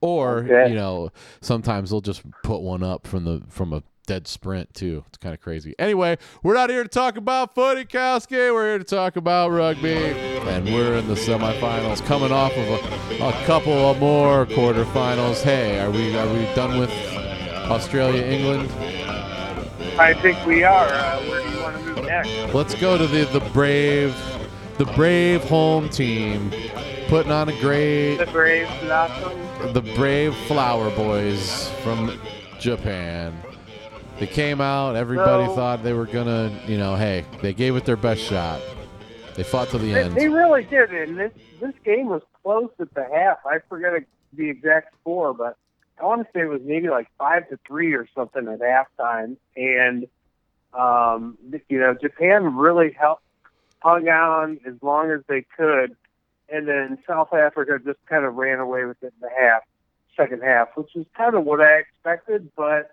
Or 0.00 0.38
Okay. 0.44 0.70
you 0.70 0.76
know 0.76 1.10
sometimes 1.40 1.90
they'll 1.90 2.00
just 2.00 2.22
put 2.42 2.60
one 2.60 2.82
up 2.82 3.06
from 3.06 3.24
the 3.24 3.42
from 3.48 3.72
a 3.72 3.82
dead 4.06 4.26
sprint 4.28 4.72
too. 4.72 5.04
It's 5.08 5.18
kind 5.18 5.34
of 5.34 5.40
crazy. 5.40 5.74
Anyway, 5.78 6.16
we're 6.42 6.54
not 6.54 6.70
here 6.70 6.82
to 6.82 6.88
talk 6.88 7.16
about 7.16 7.54
footy, 7.54 7.84
Kowski. 7.84 8.52
We're 8.54 8.68
here 8.70 8.78
to 8.78 8.84
talk 8.84 9.16
about 9.16 9.50
rugby, 9.50 9.96
and 9.96 10.64
we're 10.72 10.94
in 10.94 11.08
the 11.08 11.14
semifinals, 11.14 12.02
coming 12.06 12.32
off 12.32 12.52
of 12.52 12.68
a, 12.68 13.24
a 13.24 13.32
couple 13.44 13.72
of 13.72 13.98
more 13.98 14.46
quarterfinals. 14.46 15.42
Hey, 15.42 15.78
are 15.80 15.90
we 15.90 16.16
are 16.16 16.32
we 16.32 16.44
done 16.54 16.78
with 16.78 16.90
Australia, 17.70 18.22
England? 18.22 18.70
I 19.98 20.14
think 20.14 20.38
we 20.46 20.62
are. 20.62 20.86
Uh, 20.86 21.20
where 21.28 21.42
do 21.42 21.50
you 21.56 21.60
want 21.60 21.76
to 21.76 21.82
move 21.82 22.04
next? 22.06 22.54
Let's 22.54 22.74
go 22.76 22.96
to 22.96 23.06
the 23.06 23.24
the 23.24 23.40
brave, 23.50 24.14
the 24.78 24.86
brave 24.96 25.42
home 25.44 25.88
team, 25.88 26.52
putting 27.08 27.32
on 27.32 27.48
a 27.48 27.60
great 27.60 28.16
The 28.16 28.26
Braves 28.26 28.70
Blossom. 28.82 29.72
the 29.72 29.80
brave 29.96 30.34
flower 30.46 30.90
boys 30.90 31.68
from 31.82 32.18
Japan. 32.58 33.34
They 34.18 34.26
came 34.26 34.60
out. 34.60 34.96
Everybody 34.96 35.46
So- 35.46 35.54
thought 35.54 35.82
they 35.82 35.92
were 35.92 36.06
gonna, 36.06 36.50
you 36.66 36.76
know, 36.78 36.96
hey, 36.96 37.24
they 37.42 37.52
gave 37.52 37.76
it 37.76 37.84
their 37.84 37.96
best 37.96 38.20
shot. 38.22 38.60
They 39.34 39.42
fought 39.44 39.68
to 39.68 39.78
the 39.78 39.92
They, 39.92 40.02
end. 40.02 40.14
they 40.16 40.28
really 40.28 40.64
did, 40.64 40.90
and 40.92 41.16
this 41.18 41.32
this 41.60 41.74
game 41.84 42.08
was 42.08 42.22
close 42.42 42.70
at 42.80 42.92
the 42.94 43.04
half. 43.12 43.38
I 43.46 43.58
forget 43.68 43.92
the 44.32 44.48
exact 44.50 44.94
score, 45.00 45.32
but 45.34 45.56
I 46.00 46.04
want 46.04 46.22
to 46.26 46.28
say 46.32 46.42
it 46.44 46.48
was 46.48 46.60
maybe 46.64 46.88
like 46.88 47.08
five 47.18 47.48
to 47.50 47.58
three 47.66 47.94
or 47.94 48.06
something 48.16 48.46
at 48.48 48.60
halftime. 48.60 49.36
And 49.56 50.06
um, 50.74 51.38
you 51.68 51.78
know, 51.78 51.94
Japan 51.94 52.56
really 52.56 52.92
helped 52.92 53.22
hung 53.80 54.08
on 54.08 54.60
as 54.66 54.74
long 54.82 55.10
as 55.10 55.20
they 55.28 55.44
could, 55.56 55.96
and 56.48 56.68
then 56.68 56.98
South 57.06 57.32
Africa 57.32 57.78
just 57.84 57.98
kind 58.06 58.24
of 58.24 58.34
ran 58.34 58.58
away 58.58 58.84
with 58.84 59.02
it 59.02 59.12
in 59.20 59.28
the 59.28 59.30
half, 59.38 59.62
second 60.16 60.42
half, 60.42 60.68
which 60.76 60.94
is 60.96 61.06
kind 61.16 61.34
of 61.34 61.44
what 61.44 61.60
I 61.60 61.78
expected. 61.78 62.50
But 62.56 62.92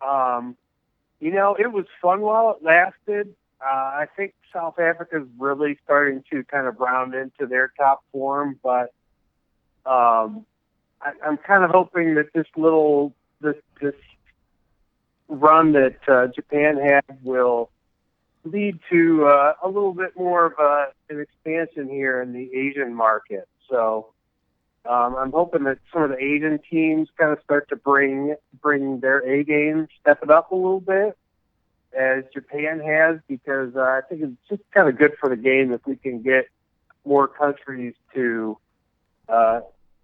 um, 0.00 0.56
you 1.20 1.30
know, 1.32 1.54
it 1.58 1.72
was 1.72 1.86
fun 2.00 2.20
while 2.20 2.50
it 2.50 2.64
lasted. 2.64 3.34
Uh, 3.60 3.66
I 3.68 4.06
think 4.16 4.34
South 4.52 4.78
Africa's 4.78 5.26
really 5.38 5.78
starting 5.84 6.24
to 6.30 6.42
kind 6.44 6.66
of 6.66 6.80
round 6.80 7.14
into 7.14 7.46
their 7.46 7.72
top 7.78 8.02
form, 8.10 8.58
but 8.62 8.92
um, 9.86 10.44
I, 11.00 11.12
I'm 11.24 11.36
kind 11.38 11.64
of 11.64 11.70
hoping 11.70 12.16
that 12.16 12.32
this 12.34 12.46
little 12.56 13.14
this 13.40 13.56
this 13.80 13.94
run 15.28 15.72
that 15.72 15.96
uh, 16.08 16.26
Japan 16.34 16.76
had 16.76 17.04
will 17.22 17.70
lead 18.44 18.78
to 18.90 19.26
uh, 19.26 19.54
a 19.62 19.68
little 19.68 19.92
bit 19.94 20.16
more 20.16 20.46
of 20.46 20.54
a, 20.58 20.86
an 21.10 21.20
expansion 21.20 21.88
here 21.88 22.20
in 22.20 22.32
the 22.32 22.50
Asian 22.54 22.94
market. 22.94 23.48
So 23.68 24.08
um, 24.88 25.14
I'm 25.16 25.32
hoping 25.32 25.64
that 25.64 25.78
some 25.92 26.02
of 26.02 26.10
the 26.10 26.18
Asian 26.18 26.58
teams 26.68 27.08
kind 27.18 27.32
of 27.32 27.38
start 27.44 27.68
to 27.68 27.76
bring 27.76 28.34
bring 28.60 29.00
their 29.00 29.18
A 29.20 29.44
game, 29.44 29.86
step 30.00 30.22
it 30.22 30.30
up 30.30 30.50
a 30.50 30.56
little 30.56 30.80
bit, 30.80 31.16
as 31.96 32.24
Japan 32.34 32.80
has, 32.80 33.20
because 33.28 33.76
uh, 33.76 33.80
I 33.80 34.00
think 34.08 34.22
it's 34.22 34.48
just 34.48 34.62
kind 34.72 34.88
of 34.88 34.98
good 34.98 35.12
for 35.20 35.28
the 35.28 35.36
game 35.36 35.72
if 35.72 35.86
we 35.86 35.96
can 35.96 36.22
get 36.22 36.46
more 37.04 37.28
countries 37.28 37.94
to 38.14 38.58
uh, 39.28 39.60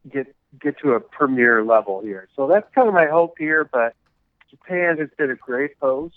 get 0.08 0.34
get 0.60 0.78
to 0.78 0.92
a 0.92 1.00
premier 1.00 1.64
level 1.64 2.00
here. 2.00 2.28
So 2.36 2.46
that's 2.46 2.72
kind 2.72 2.88
of 2.88 2.94
my 2.94 3.06
hope 3.06 3.34
here. 3.36 3.64
But 3.64 3.94
Japan 4.48 4.98
has 4.98 5.08
been 5.18 5.30
a 5.30 5.36
great 5.36 5.72
host, 5.82 6.14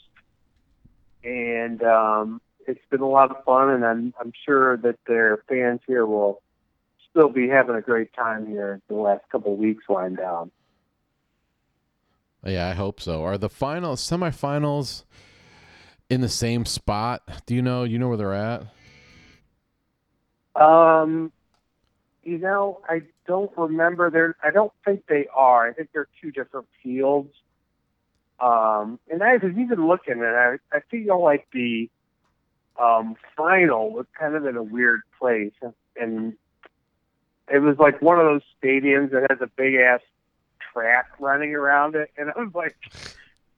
and 1.24 1.84
um, 1.84 2.42
it's 2.68 2.82
been 2.90 3.02
a 3.02 3.10
lot 3.10 3.32
of 3.32 3.44
fun, 3.44 3.70
and 3.70 3.86
I'm 3.86 4.14
I'm 4.20 4.34
sure 4.46 4.78
that 4.78 4.98
their 5.08 5.44
fans 5.48 5.82
here 5.88 6.06
will 6.06 6.42
still 7.10 7.30
be 7.30 7.48
having 7.48 7.76
a 7.76 7.82
great 7.82 8.14
time 8.14 8.48
here 8.48 8.82
the 8.88 8.96
last 8.96 9.24
couple 9.32 9.54
of 9.54 9.60
weeks 9.60 9.84
wind 9.88 10.18
down. 10.18 10.52
yeah, 12.46 12.70
I 12.70 12.74
hope 12.74 13.00
so. 13.00 13.24
Are 13.24 13.38
the 13.38 13.50
final 13.50 13.96
semifinals 13.96 15.04
in 16.10 16.22
the 16.22 16.30
same 16.30 16.66
spot? 16.66 17.22
Do 17.46 17.56
you 17.56 17.62
know? 17.62 17.84
You 17.84 18.00
know 18.00 18.08
where 18.08 18.18
they're 18.18 18.34
at? 18.34 18.64
Um, 20.56 21.32
you 22.24 22.38
know, 22.38 22.82
I 22.88 23.04
don't 23.28 23.52
remember. 23.58 24.10
There, 24.10 24.36
I 24.44 24.52
don't 24.52 24.74
think 24.86 25.06
they 25.08 25.28
are. 25.34 25.68
I 25.68 25.74
think 25.74 25.90
they're 25.94 26.08
two 26.22 26.32
different 26.32 26.68
fields. 26.84 27.34
Um, 28.42 29.00
and 29.10 29.22
I 29.22 29.38
was 29.38 29.56
even 29.58 29.88
looking, 29.88 30.16
and 30.16 30.26
I, 30.26 30.56
I 30.74 30.80
feel 30.90 31.22
like 31.22 31.48
the 31.54 31.90
um, 32.82 33.16
final 33.38 33.92
was 33.92 34.08
kind 34.18 34.36
of 34.36 34.46
in 34.46 34.58
a 34.58 34.64
weird 34.64 35.02
place, 35.20 35.54
and 35.96 36.34
it 37.48 37.60
was 37.60 37.78
like 37.78 38.02
one 38.02 38.20
of 38.20 38.26
those 38.26 38.42
stadiums 38.62 39.12
that 39.12 39.28
has 39.30 39.40
a 39.42 39.48
big 39.48 39.76
ass 39.76 40.00
track 40.74 41.08
running 41.20 41.54
around 41.54 41.96
it, 41.96 42.10
and 42.18 42.32
I 42.36 42.40
was 42.40 42.54
like, 42.56 42.76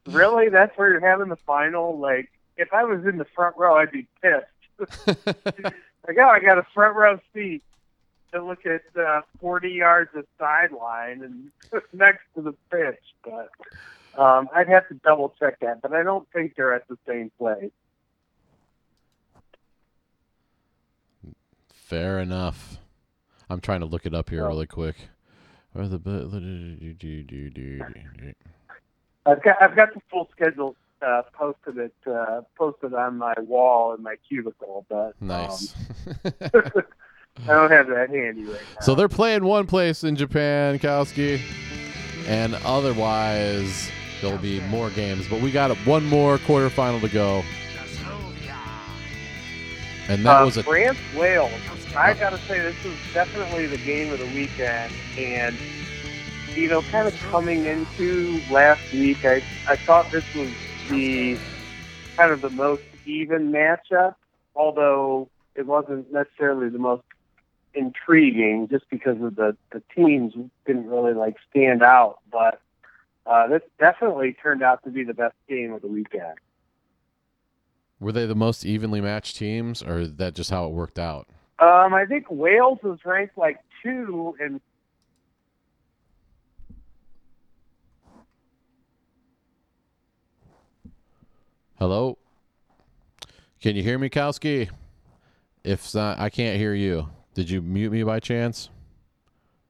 really? 0.07 0.49
That's 0.49 0.77
where 0.77 0.91
you're 0.91 1.07
having 1.07 1.29
the 1.29 1.37
final? 1.37 1.97
Like, 1.97 2.31
if 2.57 2.73
I 2.73 2.83
was 2.83 3.05
in 3.05 3.17
the 3.17 3.25
front 3.25 3.55
row, 3.57 3.77
I'd 3.77 3.91
be 3.91 4.07
pissed. 4.21 5.07
like, 5.07 6.17
oh, 6.17 6.27
I 6.27 6.39
got 6.39 6.57
a 6.57 6.65
front 6.73 6.95
row 6.95 7.19
seat 7.33 7.63
to 8.33 8.43
look 8.43 8.65
at 8.65 8.81
uh, 8.99 9.21
40 9.39 9.69
yards 9.69 10.09
of 10.15 10.25
sideline 10.39 11.21
and 11.21 11.51
next 11.93 12.23
to 12.35 12.41
the 12.41 12.53
pitch. 12.71 12.99
But 13.23 13.49
um, 14.17 14.48
I'd 14.53 14.67
have 14.70 14.88
to 14.89 14.96
double 14.96 15.34
check 15.39 15.60
that. 15.62 15.82
But 15.82 15.93
I 15.93 16.03
don't 16.03 16.27
think 16.32 16.55
they're 16.55 16.74
at 16.74 16.88
the 16.88 16.98
same 17.08 17.32
place. 17.38 17.72
Fair 21.74 22.20
enough. 22.20 22.77
I'm 23.50 23.60
trying 23.60 23.82
to 23.82 23.86
look 23.86 24.05
it 24.05 24.13
up 24.13 24.29
here 24.29 24.41
Well- 24.41 24.50
really 24.50 24.67
quick. 24.67 24.96
Where 25.74 25.88
the 25.88 25.98
I've 29.25 29.41
got 29.41 29.62
I've 29.62 29.75
got 29.75 29.93
the 29.96 30.01
full 30.12 30.29
schedule 30.32 30.75
uh, 31.01 31.24
posted 31.34 31.77
it 31.77 31.93
uh, 32.05 32.41
posted 32.55 32.93
on 32.93 33.17
my 33.17 33.34
wall 33.39 33.96
in 33.96 34.03
my 34.03 34.15
cubicle, 34.27 34.86
but 34.88 35.15
um, 35.22 35.27
nice. 35.27 35.74
I 36.25 37.48
don't 37.48 37.72
have 37.72 37.88
that 37.88 38.10
handy 38.12 38.43
right 38.46 38.62
now. 38.75 38.82
so 38.82 38.93
they're 38.93 39.10
playing 39.10 39.43
one 39.43 39.65
place 39.65 40.03
in 40.03 40.15
Japan, 40.15 40.77
Kowski, 40.77 41.41
and 42.27 42.53
otherwise 42.63 43.89
there'll 44.23 44.37
be 44.39 44.59
more 44.61 44.89
games. 44.89 45.27
But 45.27 45.41
we 45.41 45.51
got 45.51 45.75
one 45.85 46.05
more 46.05 46.39
quarterfinal 46.39 47.01
to 47.01 47.09
go, 47.09 47.43
and 50.07 50.25
that 50.25 50.41
uh, 50.41 50.45
was 50.45 50.57
a 50.57 50.63
France 50.63 50.97
Wales. 51.15 51.51
I 51.95 52.13
gotta 52.15 52.39
say 52.39 52.59
this 52.59 52.83
was 52.83 52.95
definitely 53.13 53.67
the 53.67 53.77
game 53.77 54.11
of 54.11 54.19
the 54.19 54.25
weekend, 54.25 54.91
and 55.17 55.55
you 56.55 56.67
know, 56.69 56.81
kind 56.83 57.07
of 57.07 57.19
coming 57.29 57.65
into 57.65 58.41
last 58.49 58.81
week, 58.93 59.23
I 59.23 59.43
I 59.67 59.75
thought 59.75 60.09
this 60.11 60.25
was 60.33 60.49
the 60.89 61.37
kind 62.17 62.31
of 62.31 62.41
the 62.41 62.49
most 62.49 62.83
even 63.05 63.51
matchup, 63.51 64.15
although 64.55 65.29
it 65.55 65.67
wasn't 65.67 66.11
necessarily 66.11 66.69
the 66.69 66.79
most 66.79 67.03
intriguing, 67.75 68.67
just 68.69 68.89
because 68.89 69.21
of 69.21 69.35
the 69.35 69.55
the 69.71 69.83
teams 69.95 70.33
didn't 70.65 70.87
really 70.87 71.13
like 71.13 71.35
stand 71.51 71.83
out, 71.83 72.19
but. 72.31 72.59
Uh, 73.25 73.47
this 73.47 73.61
definitely 73.79 74.33
turned 74.33 74.61
out 74.61 74.83
to 74.83 74.89
be 74.89 75.03
the 75.03 75.13
best 75.13 75.35
game 75.47 75.71
of 75.73 75.81
the 75.81 75.87
weekend. 75.87 76.37
were 77.99 78.11
they 78.11 78.25
the 78.25 78.35
most 78.35 78.65
evenly 78.65 78.99
matched 78.99 79.37
teams, 79.37 79.81
or 79.81 79.99
is 79.99 80.15
that 80.15 80.33
just 80.35 80.49
how 80.49 80.65
it 80.65 80.71
worked 80.71 80.99
out? 80.99 81.27
Um, 81.59 81.93
I 81.93 82.05
think 82.05 82.25
Wales 82.29 82.79
was 82.83 82.99
ranked 83.05 83.37
like 83.37 83.59
two, 83.81 84.35
and 84.39 84.59
Hello, 91.79 92.17
can 93.61 93.75
you 93.75 93.83
hear 93.83 93.97
me, 93.99 94.09
Kowski? 94.09 94.69
If 95.63 95.93
not, 95.93 96.19
I 96.19 96.29
can't 96.29 96.57
hear 96.57 96.73
you. 96.73 97.09
Did 97.33 97.49
you 97.49 97.61
mute 97.61 97.91
me 97.91 98.03
by 98.03 98.19
chance? 98.19 98.69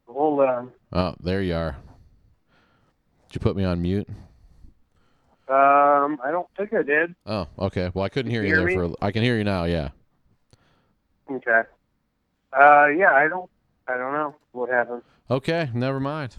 hold 0.07 0.41
on. 0.41 0.71
Oh, 0.91 1.15
there 1.19 1.41
you 1.41 1.55
are. 1.55 1.75
Did 3.33 3.41
you 3.41 3.49
put 3.49 3.55
me 3.57 3.63
on 3.63 3.81
mute? 3.81 4.07
Um, 5.49 6.19
I 6.23 6.29
don't 6.29 6.45
think 6.55 6.71
I 6.71 6.83
did. 6.83 7.15
Oh, 7.25 7.47
okay. 7.57 7.89
Well, 7.91 8.05
I 8.05 8.09
couldn't 8.09 8.29
hear 8.29 8.43
You 8.43 8.49
you 8.49 8.55
hear 8.57 8.67
there 8.75 8.83
me? 8.87 8.93
for. 8.93 9.03
I 9.03 9.11
can 9.11 9.23
hear 9.23 9.35
you 9.39 9.43
now. 9.43 9.63
Yeah. 9.63 9.89
Okay. 11.31 11.63
Uh, 12.55 12.85
yeah, 12.95 13.11
I 13.11 13.27
don't. 13.27 13.49
I 13.87 13.97
don't 13.97 14.13
know 14.13 14.35
what 14.51 14.69
happened. 14.69 15.01
Okay, 15.31 15.67
never 15.73 15.99
mind. 15.99 16.35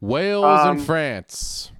Wales 0.00 0.44
Um, 0.60 0.76
and 0.76 0.86
France. 0.86 1.72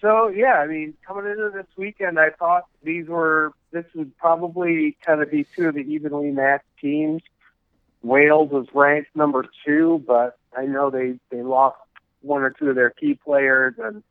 So 0.00 0.28
yeah, 0.28 0.54
I 0.54 0.66
mean, 0.66 0.94
coming 1.06 1.30
into 1.30 1.50
this 1.50 1.66
weekend, 1.76 2.18
I 2.18 2.30
thought 2.30 2.64
these 2.82 3.08
were 3.08 3.52
this 3.72 3.84
would 3.94 4.16
probably 4.16 4.96
kind 5.04 5.20
of 5.20 5.30
be 5.30 5.44
two 5.54 5.68
of 5.68 5.74
the 5.74 5.80
evenly 5.82 6.30
matched 6.30 6.64
teams. 6.80 7.20
Wales 8.02 8.50
was 8.50 8.68
ranked 8.72 9.14
number 9.14 9.44
two, 9.66 10.02
but 10.06 10.38
I 10.56 10.64
know 10.64 10.88
they 10.88 11.18
they 11.30 11.42
lost 11.42 11.76
one 12.22 12.42
or 12.42 12.50
two 12.50 12.70
of 12.70 12.76
their 12.76 12.90
key 12.90 13.14
players, 13.14 13.74
and 13.78 14.02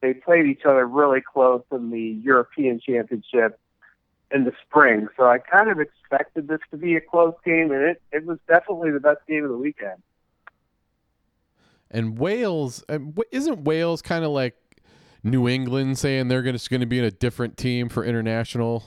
they 0.00 0.14
played 0.14 0.46
each 0.46 0.62
other 0.64 0.86
really 0.86 1.20
close 1.20 1.62
in 1.72 1.90
the 1.90 2.18
European 2.22 2.80
Championship 2.80 3.58
in 4.30 4.44
the 4.44 4.52
spring. 4.66 5.08
So 5.16 5.24
I 5.24 5.38
kind 5.38 5.70
of 5.70 5.78
expected 5.80 6.48
this 6.48 6.60
to 6.70 6.76
be 6.76 6.96
a 6.96 7.00
close 7.00 7.34
game, 7.44 7.70
and 7.70 7.82
it 7.82 8.02
it 8.12 8.26
was 8.26 8.38
definitely 8.48 8.90
the 8.90 9.00
best 9.00 9.20
game 9.28 9.44
of 9.44 9.50
the 9.50 9.56
weekend. 9.56 10.02
And 11.90 12.18
Wales, 12.18 12.84
isn't 13.30 13.64
Wales 13.64 14.02
kind 14.02 14.24
of 14.24 14.32
like 14.32 14.56
New 15.22 15.48
England 15.48 15.98
saying 15.98 16.28
they're 16.28 16.42
going 16.42 16.56
to 16.58 16.86
be 16.86 16.98
in 16.98 17.04
a 17.04 17.10
different 17.10 17.56
team 17.56 17.88
for 17.88 18.04
international? 18.04 18.84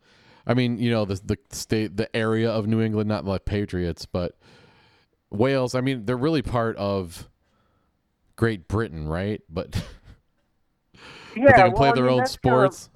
I 0.46 0.54
mean, 0.54 0.78
you 0.78 0.90
know, 0.90 1.04
the 1.04 1.20
the 1.24 1.38
state, 1.50 1.96
the 1.96 2.14
area 2.14 2.50
of 2.50 2.66
New 2.66 2.80
England, 2.80 3.08
not 3.08 3.24
like 3.24 3.44
Patriots, 3.44 4.06
but 4.06 4.38
Wales. 5.30 5.74
I 5.74 5.80
mean, 5.80 6.04
they're 6.06 6.16
really 6.16 6.42
part 6.42 6.76
of 6.76 7.28
Great 8.36 8.68
Britain, 8.68 9.08
right? 9.08 9.42
But, 9.48 9.74
Yeah, 9.74 9.80
but 11.34 11.46
they 11.46 11.52
can 11.52 11.62
well, 11.72 11.72
play 11.72 11.88
I 11.88 11.92
their 11.92 12.04
mean, 12.04 12.12
own 12.12 12.18
that's 12.18 12.36
kind 12.36 12.64
of- 12.64 12.74
sports. 12.74 12.90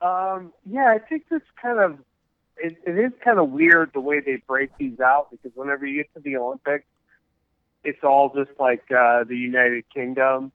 Um, 0.00 0.52
yeah, 0.64 0.92
I 0.94 0.98
think 0.98 1.28
this 1.28 1.42
kind 1.60 1.78
of 1.80 1.98
it, 2.58 2.76
it 2.86 2.98
is 2.98 3.12
kind 3.24 3.38
of 3.38 3.50
weird 3.50 3.90
the 3.92 4.00
way 4.00 4.20
they 4.20 4.36
break 4.46 4.70
these 4.78 5.00
out 5.00 5.28
because 5.30 5.50
whenever 5.56 5.84
you 5.86 6.02
get 6.02 6.14
to 6.14 6.20
the 6.20 6.36
Olympics, 6.36 6.86
it's 7.82 8.02
all 8.04 8.32
just 8.34 8.50
like 8.58 8.84
uh, 8.90 9.24
the 9.24 9.36
United 9.36 9.84
Kingdom. 9.92 10.52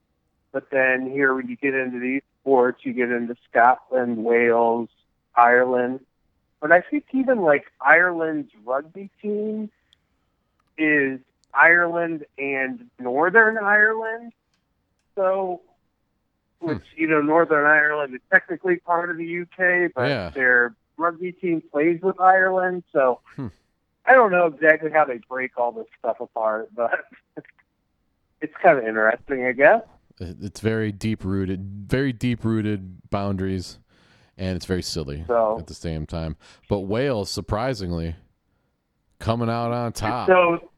But 0.52 0.70
then 0.72 1.10
here, 1.10 1.34
when 1.34 1.48
you 1.48 1.56
get 1.58 1.74
into 1.74 2.00
these 2.00 2.22
sports, 2.42 2.82
you 2.84 2.94
get 2.94 3.10
into 3.12 3.36
Scotland, 3.50 4.24
Wales, 4.24 4.90
Ireland. 5.36 6.02
But 6.60 6.72
I 6.72 6.82
think 6.82 7.06
even 7.14 7.42
like 7.42 7.66
Ireland's 7.82 8.52
rugby 8.66 9.10
team 9.22 9.70
is 10.78 11.20
Ireland 11.54 12.26
and 12.38 12.86
Northern 13.00 13.58
Ireland. 13.58 14.34
So, 15.16 15.62
which 16.60 16.84
you 16.96 17.08
know, 17.08 17.22
Northern 17.22 17.66
Ireland 17.66 18.14
is 18.16 18.22
technically 18.32 18.78
part 18.78 19.10
of 19.10 19.18
the 19.18 19.42
UK, 19.42 19.92
but 19.96 20.10
Yeah. 20.10 20.30
their 20.30 20.76
rugby 20.98 21.32
team 21.32 21.62
plays 21.72 22.02
with 22.02 22.20
Ireland. 22.20 22.84
So, 22.94 23.20
Hmm. 23.36 23.48
I 24.06 24.14
don't 24.14 24.32
know 24.32 24.48
exactly 24.48 24.90
how 24.92 25.06
they 25.06 25.20
break 25.30 25.58
all 25.58 25.72
this 25.72 25.88
stuff 26.00 26.20
apart, 26.20 26.70
but 26.76 26.92
it's 28.42 28.54
kind 28.62 28.78
of 28.80 28.86
interesting, 28.86 29.46
I 29.46 29.52
guess. 29.52 29.82
It's 30.20 30.60
very 30.60 30.92
deep 30.92 31.24
rooted, 31.24 31.86
very 31.88 32.14
deep 32.14 32.44
rooted 32.44 33.10
boundaries, 33.10 33.80
and 34.38 34.56
it's 34.56 34.66
very 34.66 34.82
silly 34.84 35.24
So- 35.28 35.58
at 35.60 35.68
the 35.68 35.74
same 35.74 36.06
time. 36.06 36.36
But 36.70 36.82
Wales, 36.82 37.30
surprisingly, 37.32 38.16
coming 39.20 39.50
out 39.50 39.72
on 39.72 39.94
top. 39.94 40.28
So, 40.28 40.71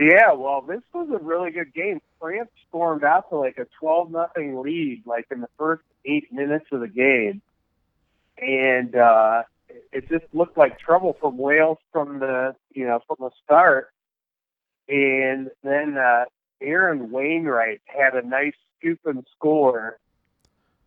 yeah, 0.00 0.32
well, 0.32 0.62
this 0.62 0.80
was 0.94 1.08
a 1.10 1.22
really 1.22 1.50
good 1.50 1.74
game. 1.74 2.00
France 2.18 2.48
stormed 2.68 3.04
out 3.04 3.28
to 3.28 3.36
like 3.36 3.58
a 3.58 3.66
twelve 3.78 4.10
nothing 4.10 4.60
lead, 4.60 5.02
like 5.06 5.26
in 5.30 5.40
the 5.40 5.48
first 5.58 5.82
eight 6.06 6.32
minutes 6.32 6.66
of 6.72 6.80
the 6.80 6.88
game, 6.88 7.42
and 8.38 8.96
uh, 8.96 9.42
it 9.92 10.08
just 10.08 10.24
looked 10.32 10.56
like 10.56 10.78
trouble 10.78 11.16
from 11.20 11.36
Wales 11.36 11.78
from 11.92 12.20
the 12.20 12.54
you 12.72 12.86
know 12.86 13.00
from 13.06 13.16
the 13.20 13.30
start. 13.44 13.92
And 14.88 15.50
then 15.62 15.96
uh, 15.96 16.24
Aaron 16.60 17.10
Wainwright 17.10 17.82
had 17.86 18.14
a 18.14 18.26
nice 18.26 18.54
scoop 18.78 19.00
and 19.04 19.26
score, 19.36 19.98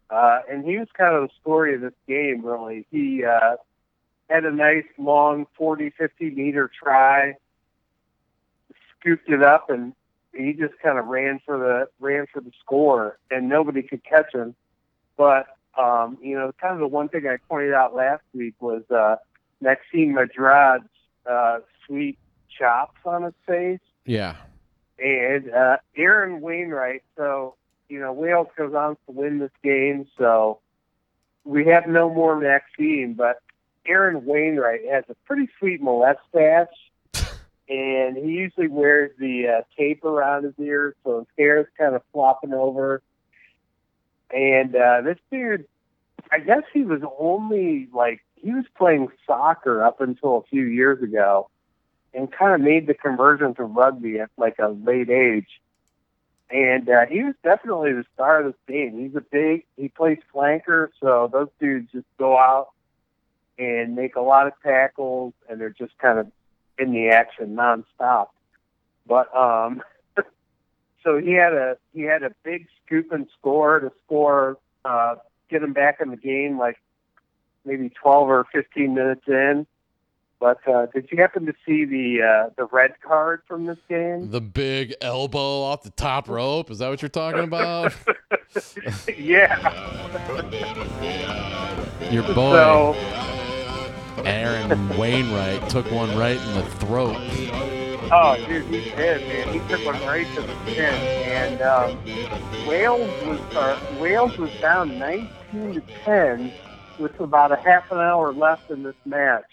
uh, 0.10 0.40
and 0.50 0.66
he 0.66 0.78
was 0.78 0.88
kind 0.98 1.16
of 1.16 1.30
the 1.30 1.34
story 1.42 1.76
of 1.76 1.82
this 1.82 1.94
game. 2.08 2.44
Really, 2.44 2.88
he 2.90 3.24
uh, 3.24 3.58
had 4.30 4.46
a 4.46 4.52
nice 4.52 4.86
long 4.98 5.46
40, 5.58 5.92
50 5.92 6.32
meter 6.32 6.72
try 6.84 7.36
scooped 9.06 9.30
it 9.30 9.44
up 9.44 9.70
and 9.70 9.94
he 10.34 10.54
just 10.54 10.74
kind 10.82 10.98
of 10.98 11.06
ran 11.06 11.40
for 11.46 11.58
the 11.58 11.88
ran 12.06 12.26
for 12.32 12.42
the 12.42 12.52
score 12.60 13.18
and 13.32 13.48
nobody 13.48 13.82
could 13.82 14.04
catch 14.04 14.34
him. 14.34 14.56
But 15.18 15.48
um, 15.78 16.18
you 16.22 16.36
know, 16.36 16.52
kind 16.60 16.74
of 16.74 16.80
the 16.80 16.88
one 16.88 17.10
thing 17.10 17.28
I 17.28 17.38
pointed 17.50 17.74
out 17.74 17.96
last 17.96 18.24
week 18.34 18.56
was 18.60 18.84
uh 18.90 19.18
Maxime 19.62 20.14
Médard's 20.14 20.90
uh 21.30 21.60
sweet 21.86 22.18
chops 22.58 23.00
on 23.06 23.24
his 23.24 23.34
face. 23.48 23.80
Yeah, 24.06 24.36
and 25.00 25.52
uh 25.52 25.78
Aaron 25.96 26.42
Wainwright, 26.42 27.04
so 27.18 27.56
you 27.88 28.00
know, 28.00 28.12
Wales 28.12 28.48
goes 28.58 28.74
on 28.74 28.98
to 29.06 29.12
win 29.12 29.40
this 29.40 29.52
game, 29.64 30.08
so 30.18 30.60
we 31.44 31.68
have 31.68 31.88
no 31.88 32.12
more 32.12 32.40
Maxime, 32.40 33.14
but 33.14 33.42
Aaron 33.86 34.26
Wainwright 34.26 34.82
has 34.92 35.04
a 35.10 35.16
pretty 35.28 35.48
sweet 35.60 35.80
mustache 35.80 36.74
and 37.68 38.16
he 38.18 38.32
usually 38.32 38.68
wears 38.68 39.12
the 39.18 39.48
uh, 39.48 39.62
tape 39.78 40.04
around 40.06 40.44
his 40.44 40.54
ears, 40.60 40.94
so 41.04 41.20
his 41.20 41.28
hair 41.38 41.60
is 41.62 41.68
kind 41.78 41.96
of 41.96 42.02
flopping 42.14 42.54
over. 42.54 43.02
And 44.32 44.76
uh, 44.76 45.02
this 45.02 45.18
dude, 45.32 45.66
I 46.32 46.40
guess 46.40 46.64
he 46.74 46.84
was 46.84 47.02
only 47.20 47.88
like 47.94 48.22
he 48.36 48.52
was 48.52 48.66
playing 48.78 49.08
soccer 49.26 49.84
up 49.84 50.02
until 50.02 50.38
a 50.38 50.44
few 50.44 50.64
years 50.64 51.02
ago, 51.02 51.50
and 52.14 52.32
kind 52.32 52.54
of 52.54 52.62
made 52.62 52.88
the 52.88 52.94
conversion 52.94 53.56
to 53.56 53.64
rugby 53.64 54.20
at 54.20 54.30
like 54.38 54.58
a 54.60 54.70
late 54.70 55.10
age. 55.10 55.60
and 56.50 56.90
uh, 56.90 57.06
he 57.08 57.24
was 57.24 57.36
definitely 57.44 57.94
the 57.94 58.06
star 58.14 58.42
of 58.42 58.46
this 58.46 58.62
game. 58.68 59.00
He's 59.00 59.16
a 59.16 59.22
big, 59.22 59.66
he 59.78 59.90
plays 59.90 60.20
flanker, 60.34 60.90
so 61.02 61.30
those 61.32 61.50
dudes 61.60 61.92
just 61.92 62.06
go 62.18 62.38
out 62.38 62.70
and 63.58 63.96
make 63.96 64.16
a 64.16 64.22
lot 64.22 64.48
of 64.48 64.54
tackles, 64.62 65.34
and 65.50 65.60
they're 65.60 65.70
just 65.70 65.98
kind 65.98 66.20
of 66.20 66.28
in 66.78 66.92
the 66.92 67.10
action 67.10 67.56
nonstop. 67.56 68.28
But 69.08 69.36
um, 69.36 69.82
so 71.04 71.18
he 71.18 71.34
had 71.34 71.54
a 71.54 71.78
he 71.94 72.02
had 72.02 72.24
a 72.24 72.32
big 72.44 72.68
scoop 72.86 73.12
and 73.12 73.28
score 73.38 73.80
to 73.80 73.92
score, 74.06 74.58
uh, 74.84 75.16
get 75.50 75.64
him 75.64 75.74
back 75.74 76.00
in 76.02 76.10
the 76.10 76.18
game, 76.18 76.58
like 76.58 76.78
maybe 77.66 77.90
twelve 77.90 78.30
or 78.30 78.46
fifteen 78.52 78.96
minutes 78.96 79.28
in. 79.28 79.68
But 80.40 80.68
uh, 80.68 80.88
did 80.88 81.08
you 81.12 81.18
happen 81.18 81.46
to 81.46 81.54
see 81.66 81.86
the 81.86 82.22
uh, 82.22 82.50
the 82.58 82.66
red 82.66 82.96
card 83.02 83.42
from 83.48 83.66
this 83.66 83.78
game? 83.88 84.32
The 84.32 84.42
big 84.42 84.94
elbow 85.02 85.62
off 85.62 85.84
the 85.84 85.92
top 85.92 86.28
rope. 86.28 86.70
Is 86.70 86.80
that 86.80 86.90
what 86.90 87.02
you're 87.02 87.10
talking 87.10 87.44
about? 87.44 87.94
yeah. 89.18 89.60
Your 92.12 92.24
boy 92.24 92.52
So 92.52 92.96
Aaron 94.24 94.98
Wainwright 94.98 95.70
took 95.70 95.90
one 95.92 96.16
right 96.18 96.38
in 96.38 96.54
the 96.54 96.64
throat. 96.64 97.18
Oh, 98.12 98.36
dude, 98.48 98.66
he 98.66 98.82
did, 98.92 99.28
man. 99.28 99.54
He 99.54 99.68
took 99.68 99.84
one 99.86 100.00
right 100.06 100.28
to 100.36 100.42
the 100.42 100.54
chin, 100.66 100.94
and 100.94 101.62
um, 101.62 101.98
Wales 102.68 103.10
was 103.26 103.40
uh, 103.56 103.80
Wales 104.00 104.38
was 104.38 104.52
down 104.62 105.00
19 105.00 105.74
to 105.74 105.82
10 106.04 106.54
with 107.00 107.20
about 107.20 107.52
a 107.52 107.56
half 107.56 107.92
an 107.92 107.98
hour 107.98 108.32
left 108.32 108.70
in 108.70 108.84
this 108.84 108.96
match, 109.06 109.50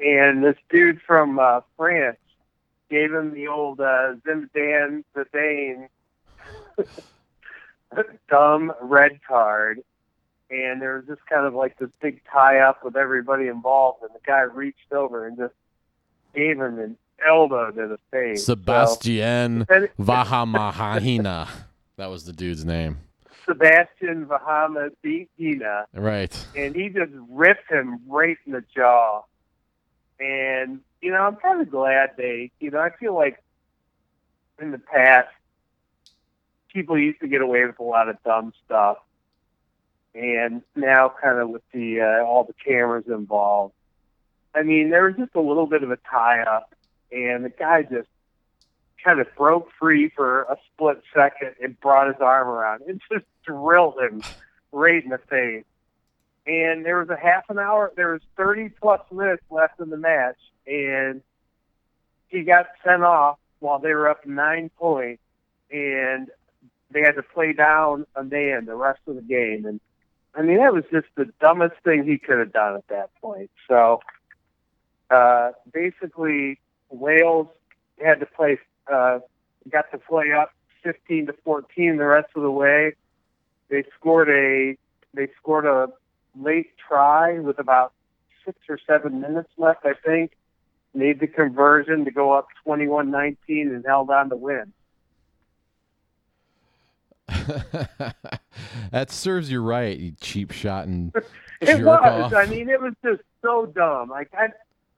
and 0.00 0.44
this 0.44 0.56
dude 0.70 1.00
from 1.02 1.38
uh, 1.38 1.60
France 1.76 2.18
gave 2.88 3.12
him 3.12 3.32
the 3.32 3.48
old 3.48 3.80
uh, 3.80 4.14
Zinedine 4.26 5.04
Zidane 5.14 5.88
dumb 8.28 8.72
red 8.80 9.20
card. 9.26 9.82
And 10.50 10.82
there 10.82 10.96
was 10.96 11.06
just 11.06 11.24
kind 11.26 11.46
of 11.46 11.54
like 11.54 11.78
this 11.78 11.90
big 12.02 12.22
tie 12.30 12.58
up 12.58 12.84
with 12.84 12.96
everybody 12.96 13.46
involved, 13.46 14.02
and 14.02 14.10
the 14.12 14.18
guy 14.26 14.40
reached 14.40 14.92
over 14.92 15.26
and 15.26 15.36
just 15.38 15.54
gave 16.34 16.56
him 16.60 16.78
an 16.78 16.96
elbow 17.26 17.70
to 17.70 17.86
the 17.86 17.98
face. 18.10 18.44
Sebastian 18.46 19.64
So, 19.68 19.74
and 19.74 19.88
Vahaamahina. 19.98 21.48
That 21.96 22.08
was 22.08 22.24
the 22.24 22.32
dude's 22.32 22.64
name. 22.64 22.96
Sebastian 23.44 24.24
Vahaamahina, 24.24 25.84
Right. 25.92 26.46
and 26.56 26.74
he 26.74 26.88
just 26.88 27.12
ripped 27.28 27.70
him 27.70 27.98
right 28.08 28.38
in 28.46 28.52
the 28.52 28.64
jaw. 28.74 29.22
And 30.18 30.80
you 31.02 31.10
know, 31.10 31.18
I'm 31.22 31.36
kind 31.36 31.60
of 31.60 31.70
glad 31.70 32.10
they. 32.16 32.52
You 32.58 32.70
know, 32.70 32.78
I 32.80 32.88
feel 32.90 33.14
like 33.14 33.42
in 34.62 34.70
the 34.70 34.78
past, 34.78 35.28
people 36.72 36.98
used 36.98 37.20
to 37.20 37.28
get 37.28 37.42
away 37.42 37.64
with 37.66 37.78
a 37.78 37.82
lot 37.82 38.08
of 38.08 38.16
dumb 38.24 38.52
stuff, 38.64 38.96
and 40.14 40.62
now, 40.74 41.12
kind 41.22 41.38
of 41.38 41.48
with 41.48 41.62
the 41.72 42.00
uh, 42.00 42.24
all 42.24 42.44
the 42.44 42.54
cameras 42.64 43.04
involved, 43.06 43.74
I 44.54 44.62
mean, 44.62 44.90
there 44.90 45.04
was 45.04 45.16
just 45.16 45.34
a 45.34 45.40
little 45.40 45.66
bit 45.66 45.82
of 45.82 45.90
a 45.90 45.98
tie 46.10 46.42
up, 46.42 46.74
and 47.12 47.44
the 47.44 47.50
guy 47.50 47.82
just 47.82 48.08
kind 49.04 49.20
of 49.20 49.26
broke 49.36 49.70
free 49.78 50.10
for 50.10 50.42
a 50.42 50.56
split 50.72 51.02
second 51.14 51.54
and 51.62 51.78
brought 51.80 52.08
his 52.08 52.20
arm 52.20 52.48
around 52.48 52.82
and 52.86 53.00
just 53.10 53.24
drilled 53.44 53.98
him 53.98 54.22
right 54.72 55.02
in 55.02 55.10
the 55.10 55.18
face. 55.18 55.64
And 56.46 56.84
there 56.84 56.98
was 56.98 57.08
a 57.08 57.16
half 57.16 57.48
an 57.48 57.58
hour, 57.58 57.92
there 57.96 58.12
was 58.12 58.22
30 58.36 58.70
plus 58.80 59.00
minutes 59.12 59.42
left 59.50 59.78
in 59.80 59.90
the 59.90 59.96
match, 59.96 60.38
and 60.66 61.22
he 62.28 62.42
got 62.42 62.66
sent 62.84 63.02
off 63.02 63.38
while 63.60 63.78
they 63.78 63.92
were 63.92 64.08
up 64.08 64.26
nine 64.26 64.70
points, 64.76 65.22
and 65.70 66.28
they 66.90 67.00
had 67.00 67.14
to 67.16 67.22
play 67.22 67.52
down 67.52 68.06
a 68.16 68.24
man 68.24 68.64
the 68.64 68.74
rest 68.74 69.00
of 69.06 69.16
the 69.16 69.22
game. 69.22 69.66
And 69.66 69.80
I 70.34 70.42
mean, 70.42 70.58
that 70.58 70.72
was 70.72 70.84
just 70.92 71.08
the 71.16 71.26
dumbest 71.40 71.74
thing 71.84 72.04
he 72.04 72.18
could 72.18 72.38
have 72.38 72.52
done 72.52 72.76
at 72.76 72.86
that 72.88 73.10
point. 73.20 73.50
So 73.68 74.00
uh, 75.10 75.50
basically, 75.72 76.60
Wales 76.88 77.48
had 78.02 78.20
to 78.20 78.26
play, 78.26 78.58
uh, 78.90 79.20
got 79.68 79.90
to 79.90 79.98
play 79.98 80.32
up 80.32 80.52
15 80.82 81.26
to 81.26 81.32
14 81.44 81.96
the 81.96 82.04
rest 82.04 82.28
of 82.36 82.42
the 82.42 82.50
way. 82.50 82.94
They 83.68 83.84
scored 83.98 84.28
a, 84.28 84.76
they 85.14 85.28
scored 85.40 85.66
a 85.66 85.88
late 86.40 86.70
try 86.76 87.38
with 87.38 87.58
about 87.58 87.92
six 88.44 88.58
or 88.68 88.78
seven 88.86 89.20
minutes 89.20 89.50
left, 89.58 89.84
I 89.84 89.94
think. 89.94 90.32
Made 90.94 91.20
the 91.20 91.28
conversion 91.28 92.04
to 92.04 92.10
go 92.10 92.32
up 92.32 92.48
21-19 92.66 93.36
and 93.48 93.84
held 93.86 94.10
on 94.10 94.30
to 94.30 94.36
win. 94.36 94.72
that 98.90 99.10
serves 99.10 99.50
you 99.50 99.62
right, 99.62 99.98
you 99.98 100.12
cheap 100.20 100.50
shot 100.52 100.86
and 100.86 101.12
It 101.60 101.84
was. 101.84 102.00
off. 102.00 102.32
I 102.34 102.46
mean, 102.46 102.68
it 102.70 102.80
was 102.80 102.94
just 103.04 103.20
so 103.42 103.66
dumb. 103.66 104.08
Like 104.08 104.30
I, 104.32 104.48